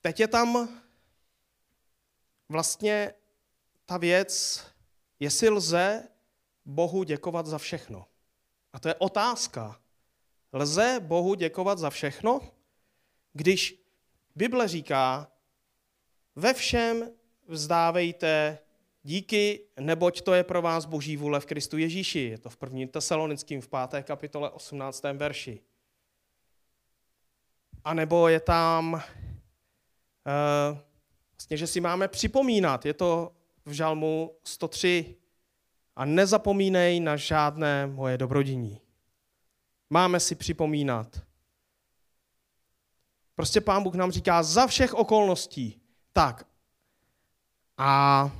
teď 0.00 0.20
je 0.20 0.28
tam 0.28 0.68
vlastně 2.48 3.14
ta 3.86 3.96
věc, 3.96 4.64
jestli 5.20 5.48
lze 5.48 6.08
Bohu 6.68 7.02
děkovat 7.02 7.46
za 7.46 7.58
všechno. 7.58 8.06
A 8.72 8.78
to 8.78 8.88
je 8.88 8.94
otázka. 8.94 9.80
Lze 10.52 11.00
Bohu 11.00 11.34
děkovat 11.34 11.78
za 11.78 11.90
všechno? 11.90 12.40
Když 13.32 13.84
Bible 14.34 14.68
říká, 14.68 15.32
ve 16.36 16.54
všem 16.54 17.10
vzdávejte 17.46 18.58
díky, 19.02 19.60
neboť 19.80 20.20
to 20.20 20.34
je 20.34 20.44
pro 20.44 20.62
vás 20.62 20.84
boží 20.84 21.16
vůle 21.16 21.40
v 21.40 21.46
Kristu 21.46 21.78
Ježíši. 21.78 22.18
Je 22.18 22.38
to 22.38 22.50
v 22.50 22.58
1. 22.62 22.86
tesalonickým 22.92 23.60
v 23.60 23.68
5. 23.68 24.04
kapitole 24.04 24.50
18. 24.50 25.02
verši. 25.02 25.60
A 27.84 27.94
nebo 27.94 28.28
je 28.28 28.40
tam, 28.40 28.92
uh, 28.92 29.00
vlastně, 31.32 31.56
že 31.56 31.66
si 31.66 31.80
máme 31.80 32.08
připomínat, 32.08 32.86
je 32.86 32.94
to 32.94 33.32
v 33.64 33.72
žalmu 33.72 34.36
103, 34.44 35.17
a 35.98 36.04
nezapomínej 36.04 37.00
na 37.00 37.16
žádné 37.16 37.86
moje 37.86 38.18
dobrodiní. 38.18 38.80
Máme 39.90 40.20
si 40.20 40.34
připomínat. 40.34 41.22
Prostě 43.34 43.60
pán 43.60 43.82
Bůh 43.82 43.94
nám 43.94 44.10
říká 44.10 44.42
za 44.42 44.66
všech 44.66 44.94
okolností. 44.94 45.80
Tak. 46.12 46.46
A 47.76 48.30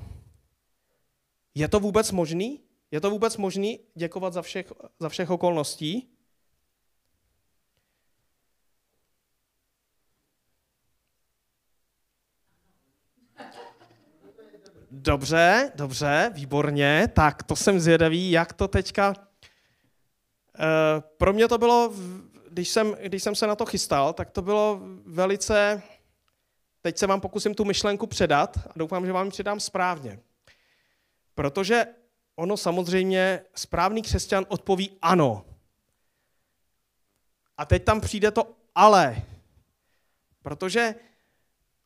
je 1.54 1.68
to 1.68 1.80
vůbec 1.80 2.12
možný? 2.12 2.60
Je 2.90 3.00
to 3.00 3.10
vůbec 3.10 3.36
možný 3.36 3.80
děkovat 3.94 4.32
za 4.32 4.42
všech, 4.42 4.72
za 4.98 5.08
všech 5.08 5.30
okolností? 5.30 6.17
Dobře, 15.00 15.72
dobře, 15.74 16.30
výborně. 16.34 17.08
Tak 17.14 17.42
to 17.42 17.56
jsem 17.56 17.80
zvědavý, 17.80 18.30
jak 18.30 18.52
to 18.52 18.68
teďka... 18.68 19.14
E, 19.14 21.00
pro 21.00 21.32
mě 21.32 21.48
to 21.48 21.58
bylo, 21.58 21.92
když 22.50 22.68
jsem, 22.68 22.96
když 23.02 23.22
jsem 23.22 23.34
se 23.34 23.46
na 23.46 23.56
to 23.56 23.66
chystal, 23.66 24.12
tak 24.12 24.30
to 24.30 24.42
bylo 24.42 24.80
velice... 25.06 25.82
Teď 26.82 26.98
se 26.98 27.06
vám 27.06 27.20
pokusím 27.20 27.54
tu 27.54 27.64
myšlenku 27.64 28.06
předat 28.06 28.56
a 28.56 28.72
doufám, 28.76 29.06
že 29.06 29.12
vám 29.12 29.26
ji 29.26 29.30
předám 29.30 29.60
správně. 29.60 30.20
Protože 31.34 31.86
ono 32.36 32.56
samozřejmě, 32.56 33.40
správný 33.54 34.02
křesťan 34.02 34.46
odpoví 34.48 34.98
ano. 35.02 35.44
A 37.58 37.64
teď 37.64 37.84
tam 37.84 38.00
přijde 38.00 38.30
to 38.30 38.56
ale. 38.74 39.22
Protože 40.42 40.94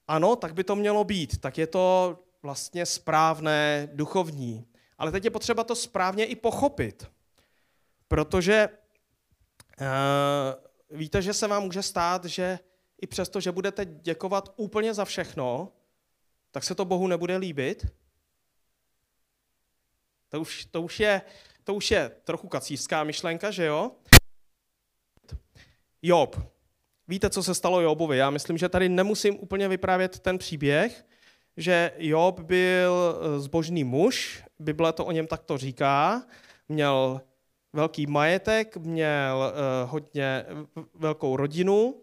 ano, 0.08 0.36
tak 0.36 0.54
by 0.54 0.64
to 0.64 0.76
mělo 0.76 1.04
být. 1.04 1.40
Tak 1.40 1.58
je 1.58 1.66
to 1.66 2.18
vlastně 2.42 2.86
správné, 2.86 3.88
duchovní. 3.92 4.66
Ale 4.98 5.12
teď 5.12 5.24
je 5.24 5.30
potřeba 5.30 5.64
to 5.64 5.74
správně 5.76 6.24
i 6.24 6.36
pochopit. 6.36 7.10
Protože 8.08 8.68
uh, 9.80 10.98
víte, 10.98 11.22
že 11.22 11.34
se 11.34 11.48
vám 11.48 11.62
může 11.62 11.82
stát, 11.82 12.24
že 12.24 12.58
i 13.02 13.06
přesto, 13.06 13.40
že 13.40 13.52
budete 13.52 13.84
děkovat 13.84 14.52
úplně 14.56 14.94
za 14.94 15.04
všechno, 15.04 15.72
tak 16.50 16.64
se 16.64 16.74
to 16.74 16.84
Bohu 16.84 17.06
nebude 17.06 17.36
líbit. 17.36 17.86
To 20.28 20.40
už, 20.40 20.64
to 20.64 20.82
už, 20.82 21.00
je, 21.00 21.22
to 21.64 21.74
už 21.74 21.90
je 21.90 22.10
trochu 22.24 22.48
kacířská 22.48 23.04
myšlenka, 23.04 23.50
že 23.50 23.64
jo? 23.64 23.90
Job. 26.02 26.36
Víte, 27.08 27.30
co 27.30 27.42
se 27.42 27.54
stalo 27.54 27.80
Jobovi? 27.80 28.18
Já 28.18 28.30
myslím, 28.30 28.58
že 28.58 28.68
tady 28.68 28.88
nemusím 28.88 29.36
úplně 29.40 29.68
vyprávět 29.68 30.18
ten 30.18 30.38
příběh, 30.38 31.06
že 31.56 31.92
Job 31.98 32.40
byl 32.40 33.20
eh, 33.36 33.40
zbožný 33.40 33.84
muž, 33.84 34.44
Bible 34.58 34.92
to 34.92 35.04
o 35.04 35.12
něm 35.12 35.26
takto 35.26 35.58
říká, 35.58 36.22
měl 36.68 37.20
velký 37.72 38.06
majetek, 38.06 38.76
měl 38.76 39.52
uh, 39.84 39.90
hodně 39.90 40.46
velkou 40.94 41.36
rodinu 41.36 42.02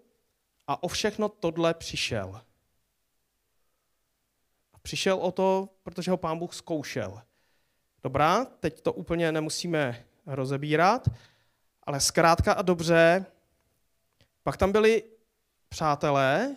a 0.67 0.83
o 0.83 0.87
všechno 0.87 1.29
tohle 1.29 1.73
přišel. 1.73 2.41
Přišel 4.81 5.17
o 5.17 5.31
to, 5.31 5.69
protože 5.83 6.11
ho 6.11 6.17
pán 6.17 6.39
Bůh 6.39 6.53
zkoušel. 6.53 7.21
Dobrá, 8.03 8.45
teď 8.45 8.81
to 8.81 8.93
úplně 8.93 9.31
nemusíme 9.31 10.05
rozebírat, 10.25 11.09
ale 11.83 11.99
zkrátka 11.99 12.53
a 12.53 12.61
dobře, 12.61 13.25
pak 14.43 14.57
tam 14.57 14.71
byli 14.71 15.03
přátelé, 15.69 16.55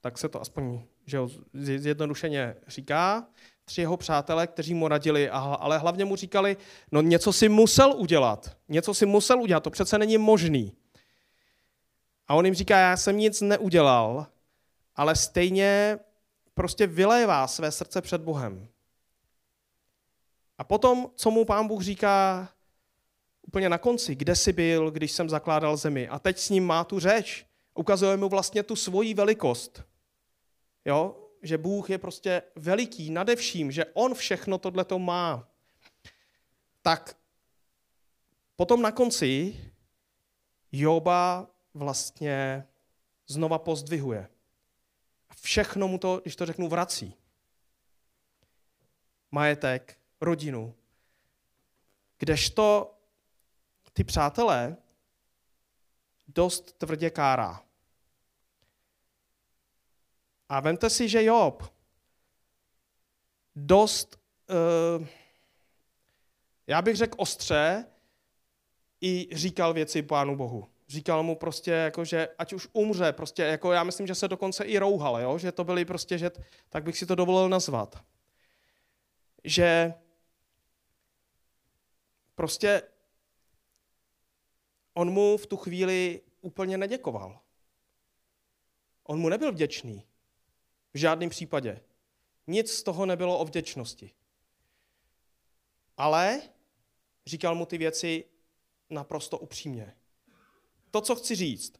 tak 0.00 0.18
se 0.18 0.28
to 0.28 0.40
aspoň 0.40 0.82
že 1.10 1.16
jo, 1.16 1.28
zjednodušeně 1.54 2.56
říká, 2.66 3.26
tři 3.64 3.80
jeho 3.80 3.96
přátelé, 3.96 4.46
kteří 4.46 4.74
mu 4.74 4.88
radili, 4.88 5.30
ale 5.30 5.78
hlavně 5.78 6.04
mu 6.04 6.16
říkali, 6.16 6.56
no 6.92 7.02
něco 7.02 7.32
si 7.32 7.48
musel 7.48 7.92
udělat, 7.92 8.56
něco 8.68 8.94
si 8.94 9.06
musel 9.06 9.42
udělat, 9.42 9.62
to 9.62 9.70
přece 9.70 9.98
není 9.98 10.18
možný. 10.18 10.72
A 12.28 12.34
on 12.34 12.44
jim 12.44 12.54
říká, 12.54 12.78
já 12.78 12.96
jsem 12.96 13.16
nic 13.16 13.40
neudělal, 13.40 14.26
ale 14.96 15.16
stejně 15.16 15.98
prostě 16.54 16.86
vylévá 16.86 17.46
své 17.46 17.72
srdce 17.72 18.02
před 18.02 18.20
Bohem. 18.20 18.68
A 20.58 20.64
potom, 20.64 21.10
co 21.14 21.30
mu 21.30 21.44
pán 21.44 21.68
Bůh 21.68 21.82
říká 21.82 22.48
úplně 23.46 23.68
na 23.68 23.78
konci, 23.78 24.14
kde 24.14 24.36
jsi 24.36 24.52
byl, 24.52 24.90
když 24.90 25.12
jsem 25.12 25.28
zakládal 25.28 25.76
zemi. 25.76 26.08
A 26.08 26.18
teď 26.18 26.38
s 26.38 26.50
ním 26.50 26.66
má 26.66 26.84
tu 26.84 26.98
řeč. 26.98 27.46
Ukazuje 27.74 28.16
mu 28.16 28.28
vlastně 28.28 28.62
tu 28.62 28.76
svoji 28.76 29.14
velikost. 29.14 29.89
Jo? 30.84 31.28
Že 31.42 31.58
Bůh 31.58 31.90
je 31.90 31.98
prostě 31.98 32.42
veliký 32.56 33.10
nade 33.10 33.36
vším, 33.36 33.72
že 33.72 33.84
On 33.84 34.14
všechno 34.14 34.58
tohleto 34.58 34.98
má. 34.98 35.48
Tak 36.82 37.16
potom 38.56 38.82
na 38.82 38.92
konci 38.92 39.56
Joba 40.72 41.50
vlastně 41.74 42.66
znova 43.26 43.58
pozdvihuje. 43.58 44.28
Všechno 45.40 45.88
mu 45.88 45.98
to, 45.98 46.20
když 46.22 46.36
to 46.36 46.46
řeknu, 46.46 46.68
vrací. 46.68 47.14
Majetek, 49.30 49.98
rodinu. 50.20 50.74
Kdežto 52.18 52.94
ty 53.92 54.04
přátelé 54.04 54.76
dost 56.28 56.72
tvrdě 56.78 57.10
kárá. 57.10 57.64
A 60.50 60.60
vemte 60.60 60.90
si, 60.90 61.08
že 61.08 61.24
Job 61.24 61.62
dost, 63.56 64.18
uh, 64.98 65.06
já 66.66 66.82
bych 66.82 66.96
řekl 66.96 67.14
ostře, 67.18 67.86
i 69.00 69.28
říkal 69.32 69.74
věci 69.74 70.02
Pánu 70.02 70.36
Bohu. 70.36 70.68
Říkal 70.88 71.22
mu 71.22 71.36
prostě, 71.36 71.70
jako, 71.70 72.04
že 72.04 72.28
ať 72.38 72.52
už 72.52 72.68
umře, 72.72 73.12
prostě, 73.12 73.42
jako 73.42 73.72
já 73.72 73.84
myslím, 73.84 74.06
že 74.06 74.14
se 74.14 74.28
dokonce 74.28 74.64
i 74.64 74.78
rouhal, 74.78 75.20
jo? 75.20 75.38
že 75.38 75.52
to 75.52 75.64
byly 75.64 75.84
prostě, 75.84 76.18
že 76.18 76.30
tak 76.68 76.84
bych 76.84 76.98
si 76.98 77.06
to 77.06 77.14
dovolil 77.14 77.48
nazvat. 77.48 78.04
Že 79.44 79.94
prostě 82.34 82.82
on 84.94 85.10
mu 85.10 85.36
v 85.36 85.46
tu 85.46 85.56
chvíli 85.56 86.20
úplně 86.40 86.78
neděkoval. 86.78 87.40
On 89.04 89.18
mu 89.18 89.28
nebyl 89.28 89.52
vděčný. 89.52 90.09
V 90.94 90.98
žádném 90.98 91.30
případě. 91.30 91.80
Nic 92.46 92.72
z 92.72 92.82
toho 92.82 93.06
nebylo 93.06 93.38
o 93.38 93.44
vděčnosti. 93.44 94.10
Ale 95.96 96.42
říkal 97.26 97.54
mu 97.54 97.66
ty 97.66 97.78
věci 97.78 98.24
naprosto 98.90 99.38
upřímně. 99.38 99.96
To, 100.90 101.00
co 101.00 101.16
chci 101.16 101.34
říct, 101.34 101.72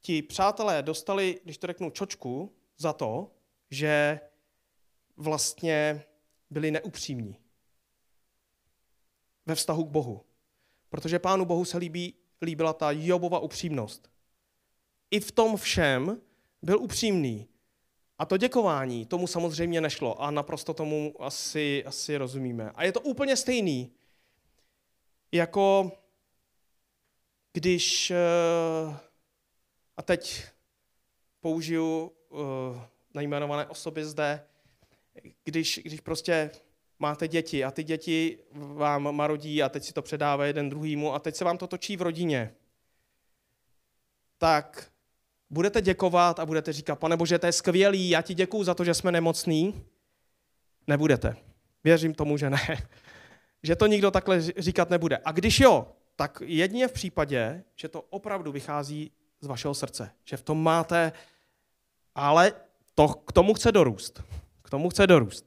ti 0.00 0.22
přátelé 0.22 0.82
dostali, 0.82 1.40
když 1.44 1.58
to 1.58 1.66
řeknu, 1.66 1.90
čočku 1.90 2.56
za 2.78 2.92
to, 2.92 3.30
že 3.70 4.20
vlastně 5.16 6.04
byli 6.50 6.70
neupřímní 6.70 7.36
ve 9.46 9.54
vztahu 9.54 9.84
k 9.84 9.88
Bohu. 9.88 10.24
Protože 10.88 11.18
Pánu 11.18 11.44
Bohu 11.44 11.64
se 11.64 11.78
líbí, 11.78 12.14
líbila 12.42 12.72
ta 12.72 12.90
Jobova 12.90 13.38
upřímnost. 13.38 14.10
I 15.10 15.20
v 15.20 15.32
tom 15.32 15.56
všem 15.56 16.20
byl 16.62 16.78
upřímný. 16.78 17.48
A 18.18 18.26
to 18.26 18.36
děkování, 18.36 19.06
tomu 19.06 19.26
samozřejmě 19.26 19.80
nešlo 19.80 20.22
a 20.22 20.30
naprosto 20.30 20.74
tomu 20.74 21.14
asi, 21.18 21.84
asi 21.84 22.16
rozumíme. 22.16 22.70
A 22.74 22.84
je 22.84 22.92
to 22.92 23.00
úplně 23.00 23.36
stejný, 23.36 23.92
jako 25.32 25.92
když, 27.52 28.10
eh, 28.10 28.96
a 29.96 30.02
teď 30.02 30.44
použiju 31.40 32.12
eh, 32.32 32.80
najmenované 33.14 33.66
osoby 33.66 34.04
zde, 34.04 34.46
když, 35.44 35.80
když 35.84 36.00
prostě 36.00 36.50
máte 36.98 37.28
děti 37.28 37.64
a 37.64 37.70
ty 37.70 37.84
děti 37.84 38.38
vám 38.52 39.16
marodí 39.16 39.62
a 39.62 39.68
teď 39.68 39.84
si 39.84 39.92
to 39.92 40.02
předává 40.02 40.46
jeden 40.46 40.70
druhýmu 40.70 41.14
a 41.14 41.18
teď 41.18 41.34
se 41.36 41.44
vám 41.44 41.58
to 41.58 41.66
točí 41.66 41.96
v 41.96 42.02
rodině, 42.02 42.54
tak 44.38 44.92
budete 45.50 45.80
děkovat 45.80 46.40
a 46.40 46.46
budete 46.46 46.72
říkat, 46.72 46.96
pane 46.96 47.16
Bože, 47.16 47.38
to 47.38 47.46
je 47.46 47.52
skvělý, 47.52 48.10
já 48.10 48.22
ti 48.22 48.34
děkuju 48.34 48.64
za 48.64 48.74
to, 48.74 48.84
že 48.84 48.94
jsme 48.94 49.12
nemocní, 49.12 49.84
nebudete. 50.86 51.36
Věřím 51.84 52.14
tomu, 52.14 52.36
že 52.36 52.50
ne. 52.50 52.58
Že 53.62 53.76
to 53.76 53.86
nikdo 53.86 54.10
takhle 54.10 54.40
říkat 54.40 54.90
nebude. 54.90 55.18
A 55.24 55.32
když 55.32 55.60
jo, 55.60 55.88
tak 56.16 56.42
jedině 56.44 56.88
v 56.88 56.92
případě, 56.92 57.64
že 57.76 57.88
to 57.88 58.00
opravdu 58.00 58.52
vychází 58.52 59.10
z 59.40 59.46
vašeho 59.46 59.74
srdce. 59.74 60.10
Že 60.24 60.36
v 60.36 60.42
tom 60.42 60.62
máte, 60.62 61.12
ale 62.14 62.52
to 62.94 63.08
k 63.08 63.32
tomu 63.32 63.54
chce 63.54 63.72
dorůst. 63.72 64.22
K 64.62 64.70
tomu 64.70 64.90
chce 64.90 65.06
dorůst. 65.06 65.46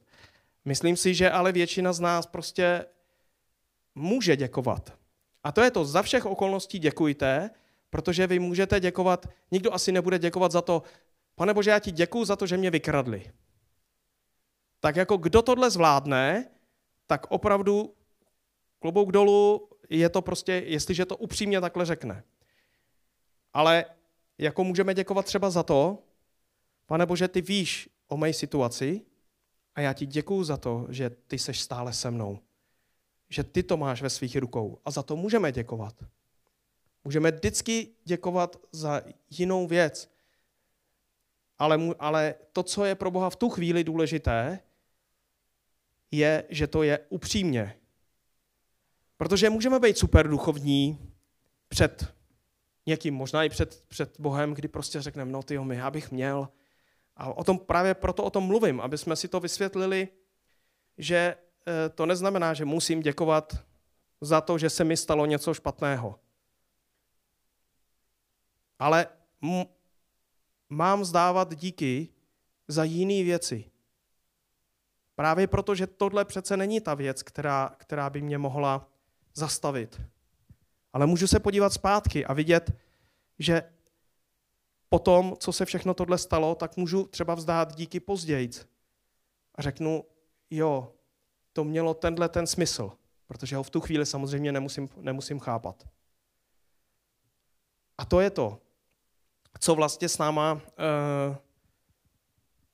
Myslím 0.64 0.96
si, 0.96 1.14
že 1.14 1.30
ale 1.30 1.52
většina 1.52 1.92
z 1.92 2.00
nás 2.00 2.26
prostě 2.26 2.84
může 3.94 4.36
děkovat. 4.36 4.92
A 5.44 5.52
to 5.52 5.60
je 5.60 5.70
to, 5.70 5.84
za 5.84 6.02
všech 6.02 6.26
okolností 6.26 6.78
děkujte, 6.78 7.50
protože 7.90 8.26
vy 8.26 8.38
můžete 8.38 8.80
děkovat, 8.80 9.26
nikdo 9.50 9.74
asi 9.74 9.92
nebude 9.92 10.18
děkovat 10.18 10.52
za 10.52 10.62
to, 10.62 10.82
pane 11.34 11.54
Bože, 11.54 11.70
já 11.70 11.78
ti 11.78 11.90
děkuju 11.90 12.24
za 12.24 12.36
to, 12.36 12.46
že 12.46 12.56
mě 12.56 12.70
vykradli. 12.70 13.32
Tak 14.80 14.96
jako 14.96 15.16
kdo 15.16 15.42
tohle 15.42 15.70
zvládne, 15.70 16.50
tak 17.06 17.26
opravdu 17.30 17.94
klobouk 18.78 19.12
dolů 19.12 19.68
je 19.90 20.08
to 20.08 20.22
prostě, 20.22 20.52
jestliže 20.52 21.06
to 21.06 21.16
upřímně 21.16 21.60
takhle 21.60 21.86
řekne. 21.86 22.24
Ale 23.52 23.84
jako 24.38 24.64
můžeme 24.64 24.94
děkovat 24.94 25.26
třeba 25.26 25.50
za 25.50 25.62
to, 25.62 26.02
pane 26.86 27.06
Bože, 27.06 27.28
ty 27.28 27.40
víš 27.40 27.88
o 28.08 28.16
mé 28.16 28.32
situaci 28.32 29.00
a 29.74 29.80
já 29.80 29.92
ti 29.92 30.06
děkuju 30.06 30.44
za 30.44 30.56
to, 30.56 30.86
že 30.88 31.10
ty 31.10 31.38
seš 31.38 31.60
stále 31.60 31.92
se 31.92 32.10
mnou. 32.10 32.38
Že 33.28 33.44
ty 33.44 33.62
to 33.62 33.76
máš 33.76 34.02
ve 34.02 34.10
svých 34.10 34.36
rukou 34.36 34.78
a 34.84 34.90
za 34.90 35.02
to 35.02 35.16
můžeme 35.16 35.52
děkovat. 35.52 35.94
Můžeme 37.04 37.30
vždycky 37.30 37.88
děkovat 38.04 38.56
za 38.72 39.02
jinou 39.30 39.66
věc. 39.66 40.10
Ale, 41.58 41.78
ale 41.98 42.34
to, 42.52 42.62
co 42.62 42.84
je 42.84 42.94
pro 42.94 43.10
Boha 43.10 43.30
v 43.30 43.36
tu 43.36 43.48
chvíli 43.48 43.84
důležité, 43.84 44.60
je, 46.10 46.44
že 46.48 46.66
to 46.66 46.82
je 46.82 46.98
upřímně. 47.08 47.76
Protože 49.16 49.50
můžeme 49.50 49.80
být 49.80 49.98
super 49.98 50.28
duchovní 50.28 51.12
před 51.68 52.14
někým, 52.86 53.14
možná 53.14 53.44
i 53.44 53.48
před, 53.48 53.84
před 53.88 54.20
Bohem, 54.20 54.54
kdy 54.54 54.68
prostě 54.68 55.02
řekneme, 55.02 55.32
no 55.32 55.42
ty 55.42 55.58
my, 55.58 55.76
já 55.76 55.90
bych 55.90 56.10
měl. 56.10 56.48
A 57.16 57.32
o 57.32 57.44
tom 57.44 57.58
právě 57.58 57.94
proto 57.94 58.24
o 58.24 58.30
tom 58.30 58.44
mluvím, 58.44 58.80
aby 58.80 58.98
jsme 58.98 59.16
si 59.16 59.28
to 59.28 59.40
vysvětlili, 59.40 60.08
že 60.98 61.16
eh, 61.16 61.88
to 61.88 62.06
neznamená, 62.06 62.54
že 62.54 62.64
musím 62.64 63.00
děkovat 63.00 63.56
za 64.20 64.40
to, 64.40 64.58
že 64.58 64.70
se 64.70 64.84
mi 64.84 64.96
stalo 64.96 65.26
něco 65.26 65.54
špatného. 65.54 66.18
Ale 68.80 69.06
mám 70.68 71.04
zdávat 71.04 71.54
díky 71.54 72.08
za 72.68 72.84
jiné 72.84 73.24
věci. 73.24 73.70
Právě 75.14 75.46
proto, 75.46 75.74
že 75.74 75.86
tohle 75.86 76.24
přece 76.24 76.56
není 76.56 76.80
ta 76.80 76.94
věc, 76.94 77.22
která, 77.22 77.74
která 77.78 78.10
by 78.10 78.22
mě 78.22 78.38
mohla 78.38 78.88
zastavit. 79.34 80.00
Ale 80.92 81.06
můžu 81.06 81.26
se 81.26 81.40
podívat 81.40 81.72
zpátky 81.72 82.26
a 82.26 82.32
vidět, 82.32 82.72
že 83.38 83.62
po 84.88 84.98
tom, 84.98 85.36
co 85.38 85.52
se 85.52 85.64
všechno 85.64 85.94
tohle 85.94 86.18
stalo, 86.18 86.54
tak 86.54 86.76
můžu 86.76 87.06
třeba 87.06 87.34
vzdát 87.34 87.74
díky 87.74 88.00
později. 88.00 88.50
A 89.54 89.62
řeknu, 89.62 90.04
jo, 90.50 90.92
to 91.52 91.64
mělo 91.64 91.94
tenhle 91.94 92.28
ten 92.28 92.46
smysl, 92.46 92.92
protože 93.26 93.56
ho 93.56 93.62
v 93.62 93.70
tu 93.70 93.80
chvíli 93.80 94.06
samozřejmě 94.06 94.52
nemusím, 94.52 94.88
nemusím 94.96 95.38
chápat. 95.38 95.88
A 97.98 98.04
to 98.04 98.20
je 98.20 98.30
to, 98.30 98.60
co 99.60 99.74
vlastně 99.74 100.08
s 100.08 100.18
náma 100.18 100.52
uh, 100.52 100.60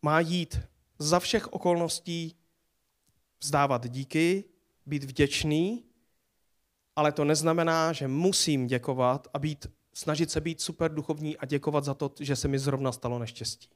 má 0.03 0.21
jít. 0.21 0.61
Za 0.99 1.21
všech 1.21 1.53
okolností 1.53 2.37
vzdávat 3.41 3.89
díky, 3.89 4.45
být 4.87 5.05
vděčný, 5.05 5.85
ale 6.97 7.13
to 7.13 7.25
neznamená, 7.25 7.93
že 7.93 8.09
musím 8.09 8.67
děkovat 8.67 9.29
a 9.35 9.39
být, 9.39 9.67
snažit 9.95 10.31
se 10.31 10.41
být 10.41 10.61
super 10.61 10.95
duchovní 10.95 11.37
a 11.37 11.47
děkovat 11.47 11.85
za 11.85 11.95
to, 11.95 12.13
že 12.21 12.37
se 12.37 12.49
mi 12.49 12.59
zrovna 12.59 12.93
stalo 12.93 13.19
neštěstí. 13.19 13.69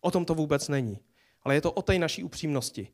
O 0.00 0.10
tom 0.10 0.24
to 0.24 0.34
vůbec 0.34 0.68
není. 0.68 0.98
Ale 1.42 1.54
je 1.54 1.60
to 1.60 1.72
o 1.72 1.82
té 1.82 1.98
naší 1.98 2.24
upřímnosti. 2.24 2.88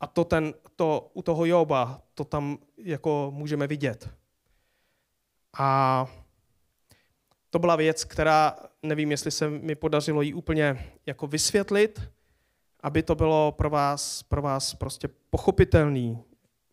A 0.00 0.06
to, 0.06 0.24
ten, 0.24 0.54
to 0.76 1.10
u 1.14 1.22
toho 1.22 1.44
Joba, 1.44 2.02
to 2.14 2.24
tam 2.24 2.58
jako 2.76 3.32
můžeme 3.34 3.66
vidět. 3.66 4.10
A 5.58 6.06
to 7.56 7.60
byla 7.60 7.76
věc, 7.76 8.04
která 8.04 8.56
nevím, 8.82 9.10
jestli 9.10 9.30
se 9.30 9.50
mi 9.50 9.74
podařilo 9.74 10.22
ji 10.22 10.34
úplně 10.34 10.92
jako 11.06 11.26
vysvětlit, 11.26 12.00
aby 12.80 13.02
to 13.02 13.14
bylo 13.14 13.52
pro 13.52 13.70
vás, 13.70 14.22
pro 14.22 14.42
vás 14.42 14.74
prostě 14.74 15.08
pochopitelný, 15.30 16.24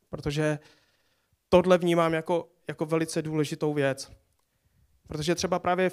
protože 0.09 0.59
tohle 1.49 1.77
vnímám 1.77 2.13
jako, 2.13 2.49
jako 2.67 2.85
velice 2.85 3.21
důležitou 3.21 3.73
věc. 3.73 4.11
Protože 5.07 5.35
třeba 5.35 5.59
právě 5.59 5.89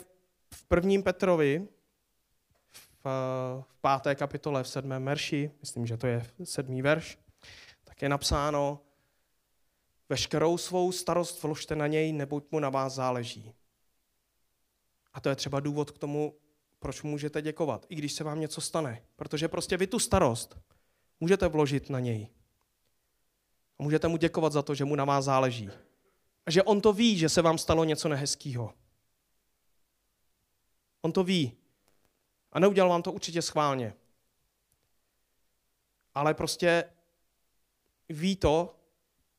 v 0.54 0.64
prvním 0.68 1.02
Petrovi, 1.02 1.68
v, 2.70 3.06
v 3.62 3.76
páté 3.80 4.14
kapitole, 4.14 4.62
v 4.62 4.68
sedmém 4.68 5.04
verši, 5.04 5.50
myslím, 5.60 5.86
že 5.86 5.96
to 5.96 6.06
je 6.06 6.26
sedmý 6.44 6.82
verš, 6.82 7.18
tak 7.84 8.02
je 8.02 8.08
napsáno, 8.08 8.80
veškerou 10.08 10.58
svou 10.58 10.92
starost 10.92 11.42
vložte 11.42 11.76
na 11.76 11.86
něj, 11.86 12.12
neboť 12.12 12.44
mu 12.50 12.58
na 12.58 12.70
vás 12.70 12.94
záleží. 12.94 13.54
A 15.14 15.20
to 15.20 15.28
je 15.28 15.36
třeba 15.36 15.60
důvod 15.60 15.90
k 15.90 15.98
tomu, 15.98 16.34
proč 16.78 17.02
můžete 17.02 17.42
děkovat, 17.42 17.86
i 17.88 17.94
když 17.94 18.12
se 18.12 18.24
vám 18.24 18.40
něco 18.40 18.60
stane. 18.60 19.02
Protože 19.16 19.48
prostě 19.48 19.76
vy 19.76 19.86
tu 19.86 19.98
starost 19.98 20.58
můžete 21.20 21.48
vložit 21.48 21.90
na 21.90 22.00
něj. 22.00 22.28
A 23.78 23.82
můžete 23.82 24.08
mu 24.08 24.16
děkovat 24.16 24.52
za 24.52 24.62
to, 24.62 24.74
že 24.74 24.84
mu 24.84 24.96
na 24.96 25.04
vás 25.04 25.24
záleží. 25.24 25.70
A 26.46 26.50
že 26.50 26.62
on 26.62 26.80
to 26.80 26.92
ví, 26.92 27.18
že 27.18 27.28
se 27.28 27.42
vám 27.42 27.58
stalo 27.58 27.84
něco 27.84 28.08
nehezkého. 28.08 28.74
On 31.00 31.12
to 31.12 31.24
ví. 31.24 31.56
A 32.52 32.60
neudělal 32.60 32.90
vám 32.90 33.02
to 33.02 33.12
určitě 33.12 33.42
schválně. 33.42 33.94
Ale 36.14 36.34
prostě 36.34 36.84
ví 38.08 38.36
to 38.36 38.76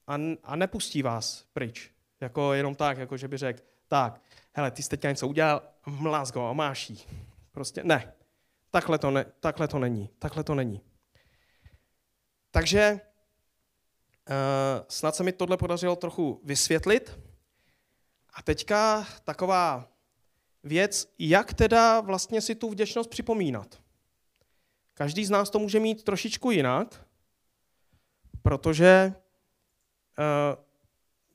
a, 0.07 0.17
a 0.43 0.55
nepustí 0.55 1.01
vás 1.01 1.45
pryč. 1.53 1.91
Jako 2.21 2.53
jenom 2.53 2.75
tak, 2.75 2.97
jako 2.97 3.17
že 3.17 3.27
by 3.27 3.37
řekl, 3.37 3.63
tak, 3.87 4.21
hele, 4.53 4.71
ty 4.71 4.83
jsi 4.83 4.89
teďka 4.89 5.09
něco 5.09 5.27
udělal, 5.27 5.61
mlás 5.85 6.31
go 6.31 6.47
a 6.47 6.53
máš 6.53 6.89
jí. 6.89 6.99
Prostě 7.51 7.83
ne. 7.83 8.13
Takhle 8.71 8.97
to, 8.97 9.11
ne, 9.11 9.25
takhle 9.39 9.67
to 9.67 9.79
není. 9.79 10.09
Takhle 10.19 10.43
to 10.43 10.55
není. 10.55 10.81
Takže 12.51 12.99
uh, 14.29 14.85
snad 14.89 15.15
se 15.15 15.23
mi 15.23 15.31
tohle 15.31 15.57
podařilo 15.57 15.95
trochu 15.95 16.41
vysvětlit. 16.43 17.19
A 18.33 18.41
teďka 18.41 19.05
taková 19.23 19.87
věc, 20.63 21.13
jak 21.19 21.53
teda 21.53 21.99
vlastně 21.99 22.41
si 22.41 22.55
tu 22.55 22.69
vděčnost 22.69 23.09
připomínat. 23.09 23.81
Každý 24.93 25.25
z 25.25 25.29
nás 25.29 25.49
to 25.49 25.59
může 25.59 25.79
mít 25.79 26.03
trošičku 26.03 26.51
jinak, 26.51 27.05
protože 28.41 29.13
uh, 30.17 30.63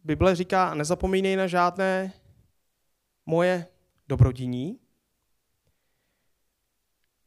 Bible 0.04 0.36
říká, 0.36 0.74
nezapomínej 0.74 1.36
na 1.36 1.46
žádné 1.46 2.12
moje 3.26 3.66
dobrodiní, 4.08 4.80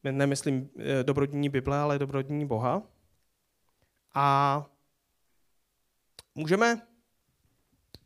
nemyslím 0.03 0.69
eh, 0.79 1.03
dobrodiní 1.03 1.49
Bible, 1.49 1.77
ale 1.77 1.99
dobrodiní 1.99 2.47
Boha. 2.47 2.83
A 4.13 4.65
můžeme 6.35 6.87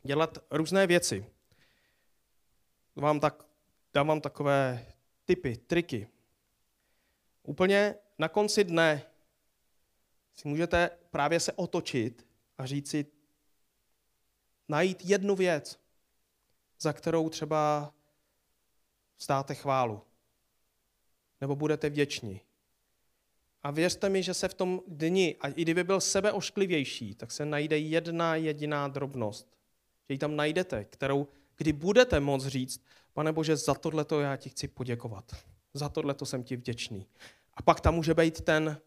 dělat 0.03 0.37
různé 0.51 0.87
věci. 0.87 1.25
Vám 2.95 3.19
tak, 3.19 3.45
dám 3.93 4.07
vám 4.07 4.21
takové 4.21 4.85
typy, 5.25 5.57
triky. 5.57 6.07
Úplně 7.43 7.95
na 8.19 8.27
konci 8.27 8.63
dne 8.63 9.03
si 10.35 10.47
můžete 10.47 10.89
právě 11.11 11.39
se 11.39 11.51
otočit 11.51 12.27
a 12.57 12.65
říct 12.65 12.89
si, 12.89 13.05
najít 14.67 15.05
jednu 15.05 15.35
věc, 15.35 15.82
za 16.83 16.93
kterou 16.93 17.29
třeba 17.29 17.93
vzdáte 19.17 19.55
chválu 19.55 20.01
nebo 21.41 21.55
budete 21.55 21.89
vděční. 21.89 22.41
A 23.63 23.71
věřte 23.71 24.09
mi, 24.09 24.23
že 24.23 24.33
se 24.33 24.47
v 24.47 24.53
tom 24.53 24.81
dni, 24.87 25.35
a 25.41 25.47
i 25.47 25.61
kdyby 25.61 25.83
byl 25.83 26.01
sebeošklivější, 26.01 27.15
tak 27.15 27.31
se 27.31 27.45
najde 27.45 27.77
jedna 27.77 28.35
jediná 28.35 28.87
drobnost. 28.87 29.47
Že 30.09 30.13
ji 30.13 30.17
tam 30.17 30.35
najdete, 30.35 30.83
kterou, 30.83 31.27
kdy 31.55 31.73
budete 31.73 32.19
moct 32.19 32.45
říct, 32.45 32.83
pane 33.13 33.31
Bože, 33.31 33.55
za 33.55 33.73
tohleto 33.73 34.19
já 34.19 34.37
ti 34.37 34.49
chci 34.49 34.67
poděkovat. 34.67 35.35
Za 35.73 35.89
tohleto 35.89 36.25
jsem 36.25 36.43
ti 36.43 36.55
vděčný. 36.55 37.07
A 37.53 37.61
pak 37.61 37.79
tam 37.81 37.95
může 37.95 38.13
být 38.13 38.41
ten, 38.41 38.81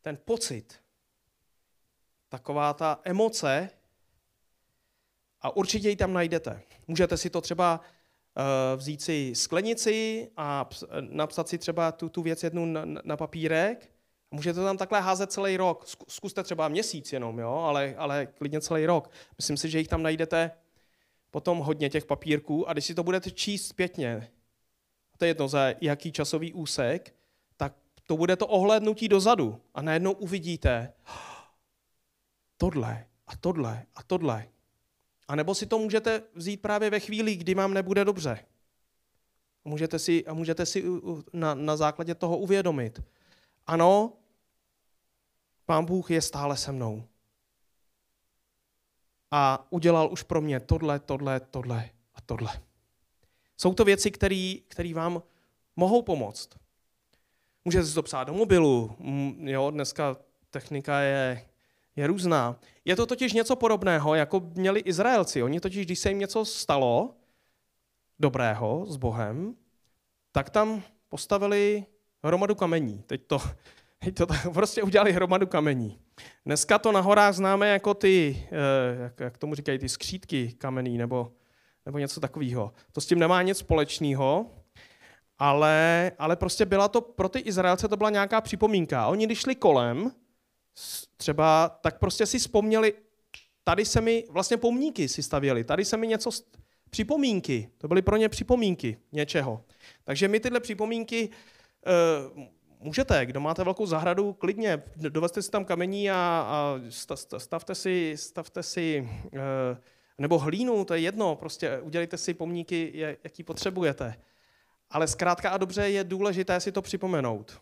ten 0.00 0.18
pocit, 0.24 0.80
taková 2.28 2.74
ta 2.74 3.00
emoce, 3.04 3.70
a 5.42 5.56
určitě 5.56 5.88
ji 5.88 5.96
tam 5.96 6.12
najdete. 6.12 6.62
Můžete 6.88 7.16
si 7.16 7.30
to 7.30 7.40
třeba 7.40 7.80
vzít 8.76 9.02
si 9.02 9.32
sklenici 9.34 10.28
a 10.36 10.68
napsat 11.00 11.48
si 11.48 11.58
třeba 11.58 11.92
tu, 11.92 12.08
tu 12.08 12.22
věc 12.22 12.42
jednu 12.42 12.66
na, 12.66 12.84
na 13.04 13.16
papírek. 13.16 13.90
Můžete 14.30 14.60
to 14.60 14.64
tam 14.64 14.76
takhle 14.76 15.00
házet 15.00 15.32
celý 15.32 15.56
rok. 15.56 15.86
Zkuste 16.08 16.42
třeba 16.42 16.68
měsíc 16.68 17.12
jenom, 17.12 17.38
jo? 17.38 17.54
Ale, 17.54 17.94
ale 17.98 18.26
klidně 18.26 18.60
celý 18.60 18.86
rok. 18.86 19.10
Myslím 19.38 19.56
si, 19.56 19.70
že 19.70 19.78
jich 19.78 19.88
tam 19.88 20.02
najdete 20.02 20.50
potom 21.30 21.58
hodně 21.58 21.90
těch 21.90 22.04
papírků 22.04 22.68
a 22.68 22.72
když 22.72 22.84
si 22.84 22.94
to 22.94 23.02
budete 23.02 23.30
číst 23.30 23.66
zpětně, 23.66 24.30
to 25.18 25.24
je 25.24 25.28
jedno 25.28 25.48
za 25.48 25.74
jaký 25.80 26.12
časový 26.12 26.52
úsek, 26.52 27.14
tak 27.56 27.74
to 28.06 28.16
bude 28.16 28.36
to 28.36 28.46
ohlédnutí 28.46 29.08
dozadu 29.08 29.60
a 29.74 29.82
najednou 29.82 30.12
uvidíte 30.12 30.92
tohle 32.56 33.06
a 33.26 33.36
tohle 33.36 33.86
a 33.94 34.02
tohle. 34.02 34.48
A 35.28 35.36
nebo 35.36 35.54
si 35.54 35.66
to 35.66 35.78
můžete 35.78 36.22
vzít 36.34 36.62
právě 36.62 36.90
ve 36.90 37.00
chvíli, 37.00 37.36
kdy 37.36 37.54
vám 37.54 37.74
nebude 37.74 38.04
dobře. 38.04 38.46
A 39.64 39.68
můžete 39.68 39.98
si, 39.98 40.26
a 40.26 40.34
můžete 40.34 40.66
si 40.66 40.84
na, 41.32 41.54
na 41.54 41.76
základě 41.76 42.14
toho 42.14 42.38
uvědomit. 42.38 43.02
Ano, 43.66 44.12
Pán 45.66 45.84
Bůh 45.84 46.10
je 46.10 46.22
stále 46.22 46.56
se 46.56 46.72
mnou. 46.72 47.04
A 49.30 49.66
udělal 49.70 50.12
už 50.12 50.22
pro 50.22 50.40
mě 50.40 50.60
tohle, 50.60 50.98
tohle, 50.98 51.40
tohle 51.40 51.90
a 52.14 52.20
tohle. 52.20 52.62
Jsou 53.56 53.74
to 53.74 53.84
věci, 53.84 54.10
které 54.68 54.94
vám 54.94 55.22
mohou 55.76 56.02
pomoct. 56.02 56.48
Můžete 57.64 57.86
si 57.86 57.94
to 57.94 58.02
psát 58.02 58.24
do 58.24 58.34
mobilu. 58.34 58.96
Jo, 59.38 59.70
dneska 59.70 60.16
technika 60.50 61.00
je 61.00 61.48
je 61.96 62.06
různá. 62.06 62.60
Je 62.84 62.96
to 62.96 63.06
totiž 63.06 63.32
něco 63.32 63.56
podobného, 63.56 64.14
jako 64.14 64.40
měli 64.54 64.80
Izraelci. 64.80 65.42
Oni 65.42 65.60
totiž, 65.60 65.86
když 65.86 65.98
se 65.98 66.08
jim 66.08 66.18
něco 66.18 66.44
stalo 66.44 67.14
dobrého 68.18 68.86
s 68.88 68.96
Bohem, 68.96 69.54
tak 70.32 70.50
tam 70.50 70.82
postavili 71.08 71.84
hromadu 72.24 72.54
kamení. 72.54 73.02
Teď 73.06 73.26
to, 73.26 73.38
teď 74.04 74.14
to 74.14 74.26
tak 74.26 74.52
prostě 74.52 74.82
udělali 74.82 75.12
hromadu 75.12 75.46
kamení. 75.46 75.98
Dneska 76.46 76.78
to 76.78 76.92
na 76.92 77.00
horách 77.00 77.34
známe 77.34 77.68
jako 77.68 77.94
ty, 77.94 78.46
eh, 78.52 79.02
jak, 79.02 79.20
jak 79.20 79.38
tomu 79.38 79.54
říkají, 79.54 79.78
ty 79.78 79.88
skřítky 79.88 80.52
kamenný 80.58 80.98
nebo, 80.98 81.32
nebo 81.86 81.98
něco 81.98 82.20
takového. 82.20 82.72
To 82.92 83.00
s 83.00 83.06
tím 83.06 83.18
nemá 83.18 83.42
nic 83.42 83.58
společného, 83.58 84.50
ale, 85.38 86.12
ale 86.18 86.36
prostě 86.36 86.66
byla 86.66 86.88
to, 86.88 87.00
pro 87.00 87.28
ty 87.28 87.38
Izraelce 87.38 87.88
to 87.88 87.96
byla 87.96 88.10
nějaká 88.10 88.40
připomínka. 88.40 89.06
Oni 89.06 89.26
když 89.26 89.38
šli 89.38 89.54
kolem, 89.54 90.12
třeba, 91.16 91.68
tak 91.68 91.98
prostě 91.98 92.26
si 92.26 92.38
vzpomněli, 92.38 92.94
tady 93.64 93.84
se 93.84 94.00
mi 94.00 94.24
vlastně 94.30 94.56
pomníky 94.56 95.08
si 95.08 95.22
stavěli, 95.22 95.64
tady 95.64 95.84
se 95.84 95.96
mi 95.96 96.06
něco, 96.06 96.30
připomínky, 96.90 97.70
to 97.78 97.88
byly 97.88 98.02
pro 98.02 98.16
ně 98.16 98.28
připomínky 98.28 98.98
něčeho. 99.12 99.64
Takže 100.04 100.28
my 100.28 100.40
tyhle 100.40 100.60
připomínky 100.60 101.28
uh, 101.28 102.42
můžete, 102.80 103.26
kdo 103.26 103.40
máte 103.40 103.64
velkou 103.64 103.86
zahradu, 103.86 104.32
klidně 104.32 104.82
dovezte 104.96 105.42
si 105.42 105.50
tam 105.50 105.64
kamení 105.64 106.10
a, 106.10 106.14
a 106.48 106.80
stavte 107.38 107.74
si, 107.74 108.14
stavte 108.16 108.62
si 108.62 109.08
uh, 109.22 109.38
nebo 110.18 110.38
hlínu, 110.38 110.84
to 110.84 110.94
je 110.94 111.00
jedno, 111.00 111.36
prostě 111.36 111.80
udělejte 111.80 112.18
si 112.18 112.34
pomníky, 112.34 112.92
jaký 113.24 113.42
potřebujete. 113.42 114.14
Ale 114.90 115.08
zkrátka 115.08 115.50
a 115.50 115.56
dobře 115.56 115.90
je 115.90 116.04
důležité 116.04 116.60
si 116.60 116.72
to 116.72 116.82
připomenout. 116.82 117.60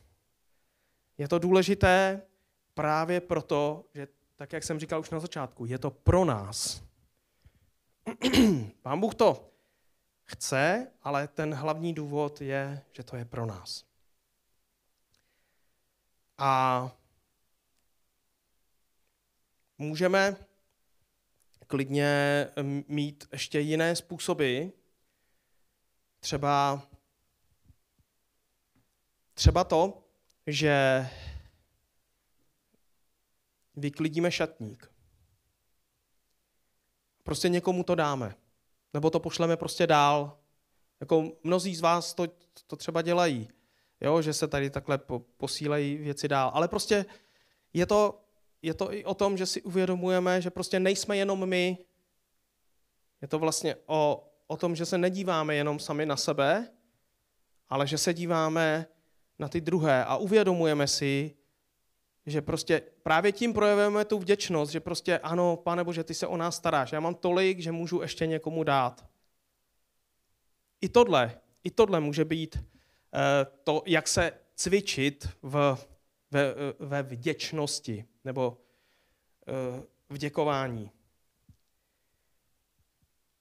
Je 1.18 1.28
to 1.28 1.38
důležité 1.38 2.22
právě 2.81 3.20
proto, 3.20 3.85
že 3.95 4.09
tak, 4.37 4.53
jak 4.53 4.64
jsem 4.64 4.81
říkal 4.81 5.01
už 5.01 5.11
na 5.11 5.20
začátku, 5.20 5.66
je 5.66 5.78
to 5.78 5.91
pro 5.91 6.24
nás. 6.24 6.83
Pán 8.83 9.01
Bůh 9.01 9.14
to 9.14 9.53
chce, 10.24 10.87
ale 11.03 11.28
ten 11.28 11.55
hlavní 11.55 11.95
důvod 11.95 12.41
je, 12.41 12.83
že 12.93 13.03
to 13.03 13.16
je 13.16 13.24
pro 13.24 13.47
nás. 13.47 13.85
A 16.39 16.93
můžeme 19.78 20.37
klidně 21.66 22.47
mít 22.89 23.28
ještě 23.33 23.61
jiné 23.61 23.97
způsoby, 23.97 24.64
třeba, 26.20 26.83
třeba 29.35 29.64
to, 29.64 30.03
že 30.47 31.07
vyklidíme 33.76 34.30
šatník. 34.30 34.92
Prostě 37.22 37.48
někomu 37.48 37.82
to 37.82 37.94
dáme. 37.94 38.34
Nebo 38.94 39.10
to 39.10 39.20
pošleme 39.20 39.56
prostě 39.56 39.86
dál. 39.86 40.38
Jako 41.00 41.32
mnozí 41.44 41.76
z 41.76 41.80
vás 41.80 42.14
to, 42.14 42.26
to 42.66 42.76
třeba 42.76 43.02
dělají, 43.02 43.48
jo? 44.00 44.22
že 44.22 44.32
se 44.32 44.48
tady 44.48 44.70
takhle 44.70 44.98
posílají 45.36 45.96
věci 45.96 46.28
dál. 46.28 46.50
Ale 46.54 46.68
prostě 46.68 47.04
je 47.72 47.86
to, 47.86 48.20
je 48.62 48.74
to 48.74 48.92
i 48.92 49.04
o 49.04 49.14
tom, 49.14 49.36
že 49.36 49.46
si 49.46 49.62
uvědomujeme, 49.62 50.42
že 50.42 50.50
prostě 50.50 50.80
nejsme 50.80 51.16
jenom 51.16 51.48
my. 51.48 51.78
Je 53.22 53.28
to 53.28 53.38
vlastně 53.38 53.76
o, 53.86 54.28
o 54.46 54.56
tom, 54.56 54.76
že 54.76 54.86
se 54.86 54.98
nedíváme 54.98 55.54
jenom 55.54 55.78
sami 55.78 56.06
na 56.06 56.16
sebe, 56.16 56.70
ale 57.68 57.86
že 57.86 57.98
se 57.98 58.14
díváme 58.14 58.86
na 59.38 59.48
ty 59.48 59.60
druhé 59.60 60.04
a 60.04 60.16
uvědomujeme 60.16 60.86
si, 60.86 61.36
že 62.26 62.42
prostě 62.42 62.82
právě 63.02 63.32
tím 63.32 63.52
projevujeme 63.52 64.04
tu 64.04 64.18
vděčnost, 64.18 64.72
že 64.72 64.80
prostě 64.80 65.18
ano, 65.18 65.56
pane 65.56 65.84
Bože, 65.84 66.04
ty 66.04 66.14
se 66.14 66.26
o 66.26 66.36
nás 66.36 66.56
staráš, 66.56 66.92
já 66.92 67.00
mám 67.00 67.14
tolik, 67.14 67.58
že 67.58 67.72
můžu 67.72 68.02
ještě 68.02 68.26
někomu 68.26 68.64
dát. 68.64 69.06
I 70.80 70.88
tohle, 70.88 71.40
i 71.64 71.70
tohle 71.70 72.00
může 72.00 72.24
být 72.24 72.56
uh, 72.56 72.60
to, 73.64 73.82
jak 73.86 74.08
se 74.08 74.32
cvičit 74.54 75.28
v, 75.42 75.78
ve, 76.30 76.54
ve 76.78 77.02
vděčnosti 77.02 78.04
nebo 78.24 78.48
uh, 78.50 79.84
v 80.08 80.18
děkování. 80.18 80.90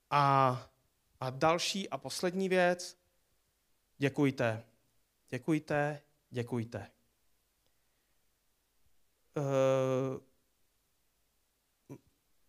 A, 0.09 0.69
a 1.19 1.29
další 1.29 1.89
a 1.89 1.97
poslední 1.97 2.49
věc, 2.49 2.97
děkujte. 3.97 4.63
Děkujte, 5.29 6.01
děkujte. 6.29 6.98
Eh, 9.37 10.19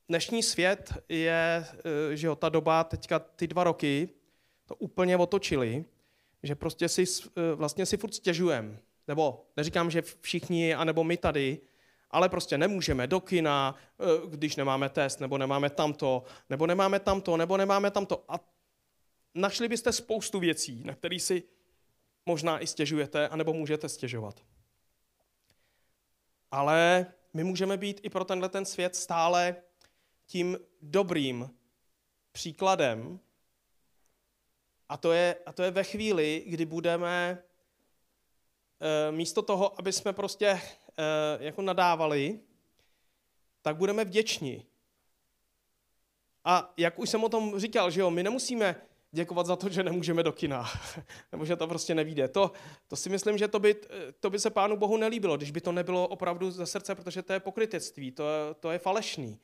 dnešní 0.09 0.43
svět 0.43 0.93
je, 1.09 1.67
eh, 2.13 2.17
že 2.17 2.27
jo, 2.27 2.37
ta 2.37 2.49
doba, 2.49 2.85
teďka 2.85 3.19
ty 3.19 3.47
dva 3.47 3.65
roky, 3.65 4.09
to 4.67 4.75
úplně 4.75 5.17
otočili, 5.17 5.85
že 6.43 6.55
prostě 6.55 6.89
si 6.89 7.05
eh, 7.37 7.55
vlastně 7.55 7.87
si 7.87 7.97
furt 7.97 8.15
stěžujeme. 8.15 8.79
Nebo 9.09 9.47
neříkám, 9.57 9.91
že 9.91 10.03
všichni, 10.21 10.75
anebo 10.75 11.05
my 11.05 11.17
tady, 11.17 11.61
ale 12.11 12.29
prostě 12.29 12.59
nemůžeme 12.59 13.07
do 13.07 13.21
kina, 13.21 13.75
když 14.29 14.57
nemáme 14.57 14.89
test, 14.89 15.21
nebo 15.21 15.39
nemáme 15.39 15.71
tamto, 15.71 16.25
nebo 16.51 16.67
nemáme 16.67 17.01
tamto, 17.01 17.37
nebo 17.37 17.57
nemáme 17.57 17.91
tamto. 17.91 18.25
A 18.29 18.41
našli 19.35 19.69
byste 19.69 19.93
spoustu 19.93 20.39
věcí, 20.39 20.83
na 20.85 20.95
které 20.95 21.19
si 21.19 21.43
možná 22.27 22.59
i 22.63 22.67
stěžujete, 22.67 23.29
anebo 23.29 23.53
můžete 23.53 23.89
stěžovat. 23.89 24.43
Ale 26.51 27.07
my 27.35 27.45
můžeme 27.45 27.77
být 27.77 28.01
i 28.03 28.11
pro 28.11 28.25
tenhle 28.25 28.49
ten 28.49 28.65
svět 28.65 28.97
stále 28.97 29.57
tím 30.27 30.59
dobrým 30.83 31.51
příkladem. 32.33 33.21
A 34.89 34.97
to 34.97 35.13
je, 35.13 35.37
a 35.47 35.53
to 35.53 35.63
je 35.63 35.71
ve 35.71 35.85
chvíli, 35.85 36.45
kdy 36.47 36.65
budeme 36.65 37.43
e, 38.81 39.13
místo 39.13 39.43
toho, 39.43 39.79
aby 39.79 39.93
jsme 39.93 40.13
prostě 40.13 40.47
e, 40.47 40.61
jako 41.41 41.63
nadávali, 41.63 42.41
tak 43.63 43.77
budeme 43.77 44.05
vděční. 44.05 44.67
A 46.45 46.73
jak 46.77 46.99
už 46.99 47.11
jsem 47.11 47.25
o 47.25 47.29
tom 47.29 47.59
říkal, 47.59 47.91
že 47.91 48.01
jo, 48.01 48.11
my 48.11 48.23
nemusíme 48.23 48.90
děkovat 49.13 49.47
za 49.47 49.57
to, 49.57 49.69
že 49.69 49.83
nemůžeme 49.83 50.23
do 50.23 50.33
kina, 50.33 50.71
nebo 51.33 51.45
že 51.45 51.57
to 51.57 51.67
prostě 51.67 51.95
nevíde. 51.95 52.29
To, 52.29 52.53
to 52.89 52.97
si 52.97 53.09
myslím, 53.09 53.39
že 53.39 53.49
to 53.49 53.59
by, 53.59 53.77
to 54.21 54.31
by 54.31 54.39
se 54.39 54.51
Pánu 54.51 54.77
Bohu 54.77 54.97
nelíbilo, 54.97 55.37
když 55.37 55.51
by 55.51 55.61
to 55.61 55.73
nebylo 55.73 56.09
opravdu 56.09 56.51
ze 56.51 56.67
srdce, 56.67 56.95
protože 56.95 57.23
to 57.23 57.33
je 57.33 57.41
pokrytectví, 57.41 58.13
to, 58.13 58.25
to 58.61 58.71
je 58.71 58.79
falešný. 58.79 59.39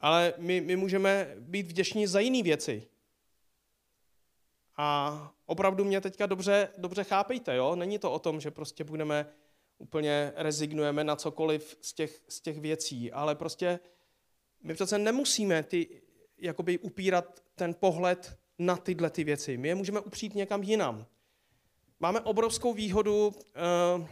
Ale 0.00 0.34
my, 0.36 0.60
my 0.60 0.76
můžeme 0.76 1.34
být 1.38 1.66
vděční 1.66 2.06
za 2.06 2.20
jiné 2.20 2.42
věci. 2.42 2.88
A 4.76 5.32
opravdu 5.46 5.84
mě 5.84 6.00
teďka 6.00 6.26
dobře, 6.26 6.68
dobře 6.78 7.04
chápejte, 7.04 7.56
jo? 7.56 7.76
Není 7.76 7.98
to 7.98 8.12
o 8.12 8.18
tom, 8.18 8.40
že 8.40 8.50
prostě 8.50 8.84
budeme 8.84 9.26
úplně 9.78 10.32
rezignujeme 10.36 11.04
na 11.04 11.16
cokoliv 11.16 11.78
z 11.80 11.92
těch, 11.92 12.22
z 12.28 12.40
těch 12.40 12.60
věcí, 12.60 13.12
ale 13.12 13.34
prostě 13.34 13.80
my 14.62 14.74
přece 14.74 14.98
nemusíme 14.98 15.62
ty, 15.62 16.02
jakoby 16.38 16.78
upírat 16.78 17.42
ten 17.54 17.74
pohled 17.74 18.38
na 18.58 18.76
tyhle 18.76 19.10
ty 19.10 19.24
věci. 19.24 19.56
My 19.56 19.68
je 19.68 19.74
můžeme 19.74 20.00
upřít 20.00 20.34
někam 20.34 20.62
jinam. 20.62 21.06
Máme 22.00 22.20
obrovskou 22.20 22.74
výhodu 22.74 23.26
uh, 23.28 24.06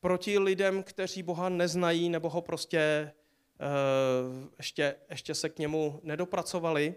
proti 0.00 0.38
lidem, 0.38 0.82
kteří 0.82 1.22
Boha 1.22 1.48
neznají 1.48 2.08
nebo 2.08 2.30
ho 2.30 2.42
prostě 2.42 3.12
uh, 3.60 4.48
ještě, 4.58 4.96
ještě 5.10 5.34
se 5.34 5.48
k 5.48 5.58
němu 5.58 6.00
nedopracovali, 6.02 6.94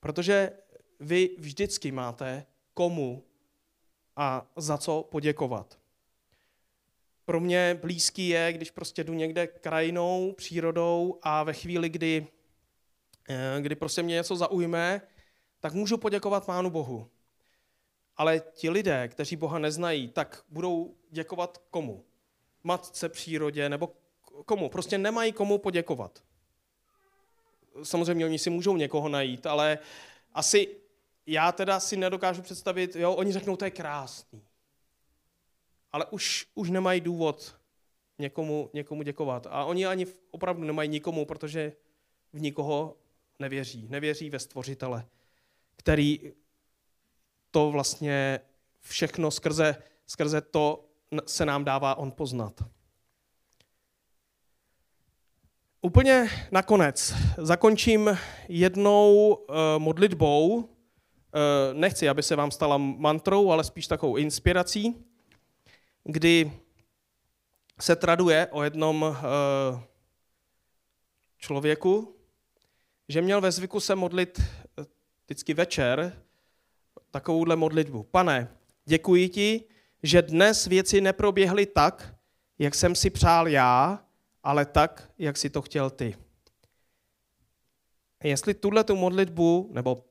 protože 0.00 0.52
vy 1.00 1.30
vždycky 1.38 1.92
máte 1.92 2.46
komu 2.74 3.24
a 4.16 4.46
za 4.56 4.78
co 4.78 5.02
poděkovat. 5.10 5.78
Pro 7.24 7.40
mě 7.40 7.78
blízký 7.80 8.28
je, 8.28 8.52
když 8.52 8.70
prostě 8.70 9.04
jdu 9.04 9.14
někde 9.14 9.46
krajinou, 9.46 10.32
přírodou 10.32 11.18
a 11.22 11.42
ve 11.42 11.52
chvíli, 11.52 11.88
kdy, 11.88 12.26
eh, 13.28 13.56
kdy 13.60 13.74
prostě 13.74 14.02
mě 14.02 14.14
něco 14.14 14.36
zaujme, 14.36 15.00
tak 15.60 15.72
můžu 15.72 15.96
poděkovat 15.98 16.46
Pánu 16.46 16.70
Bohu. 16.70 17.10
Ale 18.16 18.40
ti 18.40 18.70
lidé, 18.70 19.08
kteří 19.08 19.36
Boha 19.36 19.58
neznají, 19.58 20.08
tak 20.08 20.44
budou 20.48 20.94
děkovat 21.10 21.58
komu? 21.70 22.04
Matce, 22.64 23.08
přírodě 23.08 23.68
nebo 23.68 23.92
komu? 24.46 24.68
Prostě 24.68 24.98
nemají 24.98 25.32
komu 25.32 25.58
poděkovat. 25.58 26.22
Samozřejmě 27.82 28.24
oni 28.24 28.38
si 28.38 28.50
můžou 28.50 28.76
někoho 28.76 29.08
najít, 29.08 29.46
ale 29.46 29.78
asi 30.34 30.76
já 31.26 31.52
teda 31.52 31.80
si 31.80 31.96
nedokážu 31.96 32.42
představit, 32.42 32.96
jo, 32.96 33.14
oni 33.14 33.32
řeknou, 33.32 33.56
to 33.56 33.64
je 33.64 33.70
krásný. 33.70 34.42
Ale 35.92 36.06
už, 36.06 36.48
už 36.54 36.70
nemají 36.70 37.00
důvod 37.00 37.56
někomu, 38.18 38.70
někomu 38.72 39.02
děkovat. 39.02 39.46
A 39.50 39.64
oni 39.64 39.86
ani 39.86 40.06
opravdu 40.30 40.64
nemají 40.64 40.88
nikomu, 40.88 41.24
protože 41.24 41.72
v 42.32 42.40
nikoho 42.40 42.96
nevěří. 43.38 43.86
Nevěří 43.88 44.30
ve 44.30 44.38
stvořitele, 44.38 45.06
který 45.86 46.20
to 47.50 47.70
vlastně 47.70 48.40
všechno 48.80 49.30
skrze, 49.30 49.76
skrze 50.06 50.40
to 50.40 50.88
se 51.26 51.46
nám 51.46 51.64
dává 51.64 51.94
on 51.94 52.12
poznat. 52.12 52.64
Úplně 55.80 56.30
nakonec 56.50 57.14
zakončím 57.38 58.18
jednou 58.48 59.34
uh, 59.34 59.54
modlitbou. 59.78 60.56
Uh, 60.56 60.66
nechci, 61.72 62.08
aby 62.08 62.22
se 62.22 62.36
vám 62.36 62.50
stala 62.50 62.76
mantrou, 62.78 63.50
ale 63.50 63.64
spíš 63.64 63.86
takovou 63.86 64.16
inspirací, 64.16 65.04
kdy 66.04 66.52
se 67.80 67.96
traduje 67.96 68.48
o 68.50 68.62
jednom 68.62 69.02
uh, 69.02 69.80
člověku, 71.38 72.16
že 73.08 73.22
měl 73.22 73.40
ve 73.40 73.52
zvyku 73.52 73.80
se 73.80 73.94
modlit 73.94 74.40
vždycky 75.26 75.54
večer 75.54 76.22
takovouhle 77.10 77.56
modlitbu. 77.56 78.02
Pane, 78.02 78.48
děkuji 78.84 79.28
ti, 79.28 79.64
že 80.02 80.22
dnes 80.22 80.66
věci 80.66 81.00
neproběhly 81.00 81.66
tak, 81.66 82.14
jak 82.58 82.74
jsem 82.74 82.94
si 82.94 83.10
přál 83.10 83.48
já, 83.48 84.04
ale 84.42 84.66
tak, 84.66 85.10
jak 85.18 85.36
si 85.36 85.50
to 85.50 85.62
chtěl 85.62 85.90
ty. 85.90 86.16
Jestli 88.24 88.54
tuhle 88.54 88.84
tu 88.84 88.96
modlitbu, 88.96 89.70
nebo 89.72 90.04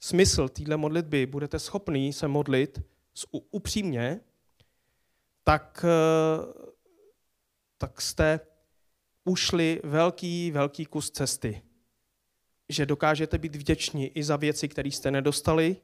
smysl 0.00 0.48
téhle 0.48 0.76
modlitby 0.76 1.26
budete 1.26 1.58
schopný 1.58 2.12
se 2.12 2.28
modlit 2.28 2.80
upřímně, 3.50 4.20
tak, 5.44 5.84
eh, 5.84 6.68
tak 7.78 8.00
jste 8.00 8.40
ušli 9.24 9.80
velký, 9.84 10.50
velký 10.50 10.86
kus 10.86 11.10
cesty. 11.10 11.62
Že 12.72 12.86
dokážete 12.86 13.38
být 13.38 13.56
vděční 13.56 14.06
i 14.06 14.24
za 14.24 14.36
věci, 14.36 14.68
které 14.68 14.88
jste 14.88 15.10
nedostali, 15.10 15.76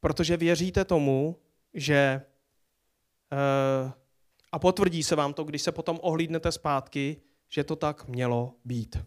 protože 0.00 0.36
věříte 0.36 0.84
tomu, 0.84 1.36
že 1.74 2.22
uh, 3.32 3.92
a 4.52 4.58
potvrdí 4.58 5.02
se 5.02 5.16
vám 5.16 5.34
to, 5.34 5.44
když 5.44 5.62
se 5.62 5.72
potom 5.72 5.98
ohlídnete 6.02 6.52
zpátky, 6.52 7.16
že 7.48 7.64
to 7.64 7.76
tak 7.76 8.08
mělo 8.08 8.54
být. 8.64 8.98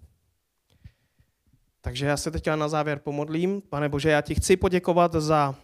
Takže 1.81 2.05
já 2.05 2.17
se 2.17 2.31
teď 2.31 2.47
na 2.47 2.69
závěr 2.69 2.99
pomodlím. 2.99 3.61
Pane 3.61 3.89
Bože, 3.89 4.09
já 4.09 4.21
ti 4.21 4.35
chci 4.35 4.57
poděkovat 4.57 5.13
za 5.13 5.55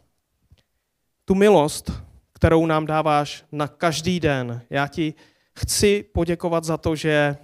tu 1.26 1.36
milost, 1.36 1.92
kterou 2.34 2.66
nám 2.66 2.86
dáváš 2.86 3.46
na 3.52 3.68
každý 3.68 4.20
den. 4.20 4.62
Já 4.70 4.88
ti 4.88 5.14
chci 5.60 6.04
poděkovat 6.04 6.64
za 6.64 6.78
to, 6.78 6.96
že 6.96 7.38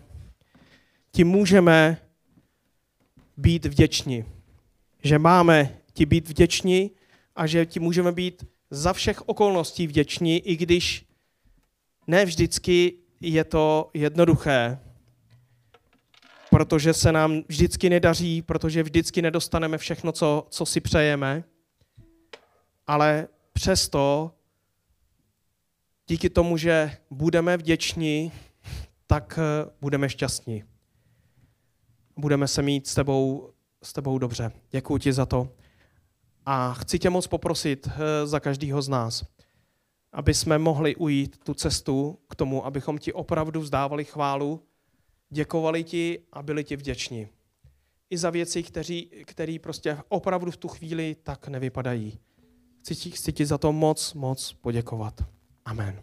ti 1.11 1.23
můžeme 1.23 1.97
být 3.37 3.65
vděční. 3.65 4.25
Že 5.03 5.19
máme 5.19 5.77
ti 5.93 6.05
být 6.05 6.29
vděční 6.29 6.91
a 7.35 7.47
že 7.47 7.65
ti 7.65 7.79
můžeme 7.79 8.11
být 8.11 8.45
za 8.69 8.93
všech 8.93 9.29
okolností 9.29 9.87
vděční, 9.87 10.39
i 10.39 10.57
když 10.57 11.05
ne 12.07 12.25
vždycky 12.25 12.93
je 13.21 13.43
to 13.43 13.89
jednoduché, 13.93 14.79
protože 16.49 16.93
se 16.93 17.11
nám 17.11 17.43
vždycky 17.47 17.89
nedaří, 17.89 18.41
protože 18.41 18.83
vždycky 18.83 19.21
nedostaneme 19.21 19.77
všechno, 19.77 20.11
co, 20.11 20.47
co 20.49 20.65
si 20.65 20.81
přejeme, 20.81 21.43
ale 22.87 23.27
přesto 23.53 24.31
díky 26.07 26.29
tomu, 26.29 26.57
že 26.57 26.97
budeme 27.09 27.57
vděční, 27.57 28.31
tak 29.07 29.39
eh, 29.41 29.71
budeme 29.81 30.09
šťastní. 30.09 30.70
Budeme 32.17 32.47
se 32.47 32.61
mít 32.61 32.87
s 32.87 32.95
tebou, 32.95 33.49
s 33.83 33.93
tebou 33.93 34.17
dobře. 34.17 34.51
Děkuji 34.71 34.97
ti 34.97 35.13
za 35.13 35.25
to. 35.25 35.49
A 36.45 36.73
chci 36.73 36.99
tě 36.99 37.09
moc 37.09 37.27
poprosit 37.27 37.87
eh, 37.87 38.27
za 38.27 38.39
každého 38.39 38.81
z 38.81 38.89
nás, 38.89 39.23
aby 40.11 40.33
jsme 40.33 40.57
mohli 40.57 40.95
ujít 40.95 41.37
tu 41.43 41.53
cestu 41.53 42.19
k 42.29 42.35
tomu, 42.35 42.65
abychom 42.65 42.97
ti 42.97 43.13
opravdu 43.13 43.61
vzdávali 43.61 44.05
chválu, 44.05 44.63
děkovali 45.29 45.83
ti 45.83 46.19
a 46.33 46.43
byli 46.43 46.63
ti 46.63 46.75
vděční. 46.75 47.27
I 48.09 48.17
za 48.17 48.29
věci, 48.29 48.63
které 49.25 49.57
prostě 49.61 49.97
opravdu 50.09 50.51
v 50.51 50.57
tu 50.57 50.67
chvíli 50.67 51.15
tak 51.23 51.47
nevypadají. 51.47 52.19
Chci 52.79 52.95
ti, 52.95 53.11
chci 53.11 53.33
ti 53.33 53.45
za 53.45 53.57
to 53.57 53.73
moc, 53.73 54.13
moc 54.13 54.53
poděkovat. 54.53 55.21
Amen. 55.65 56.01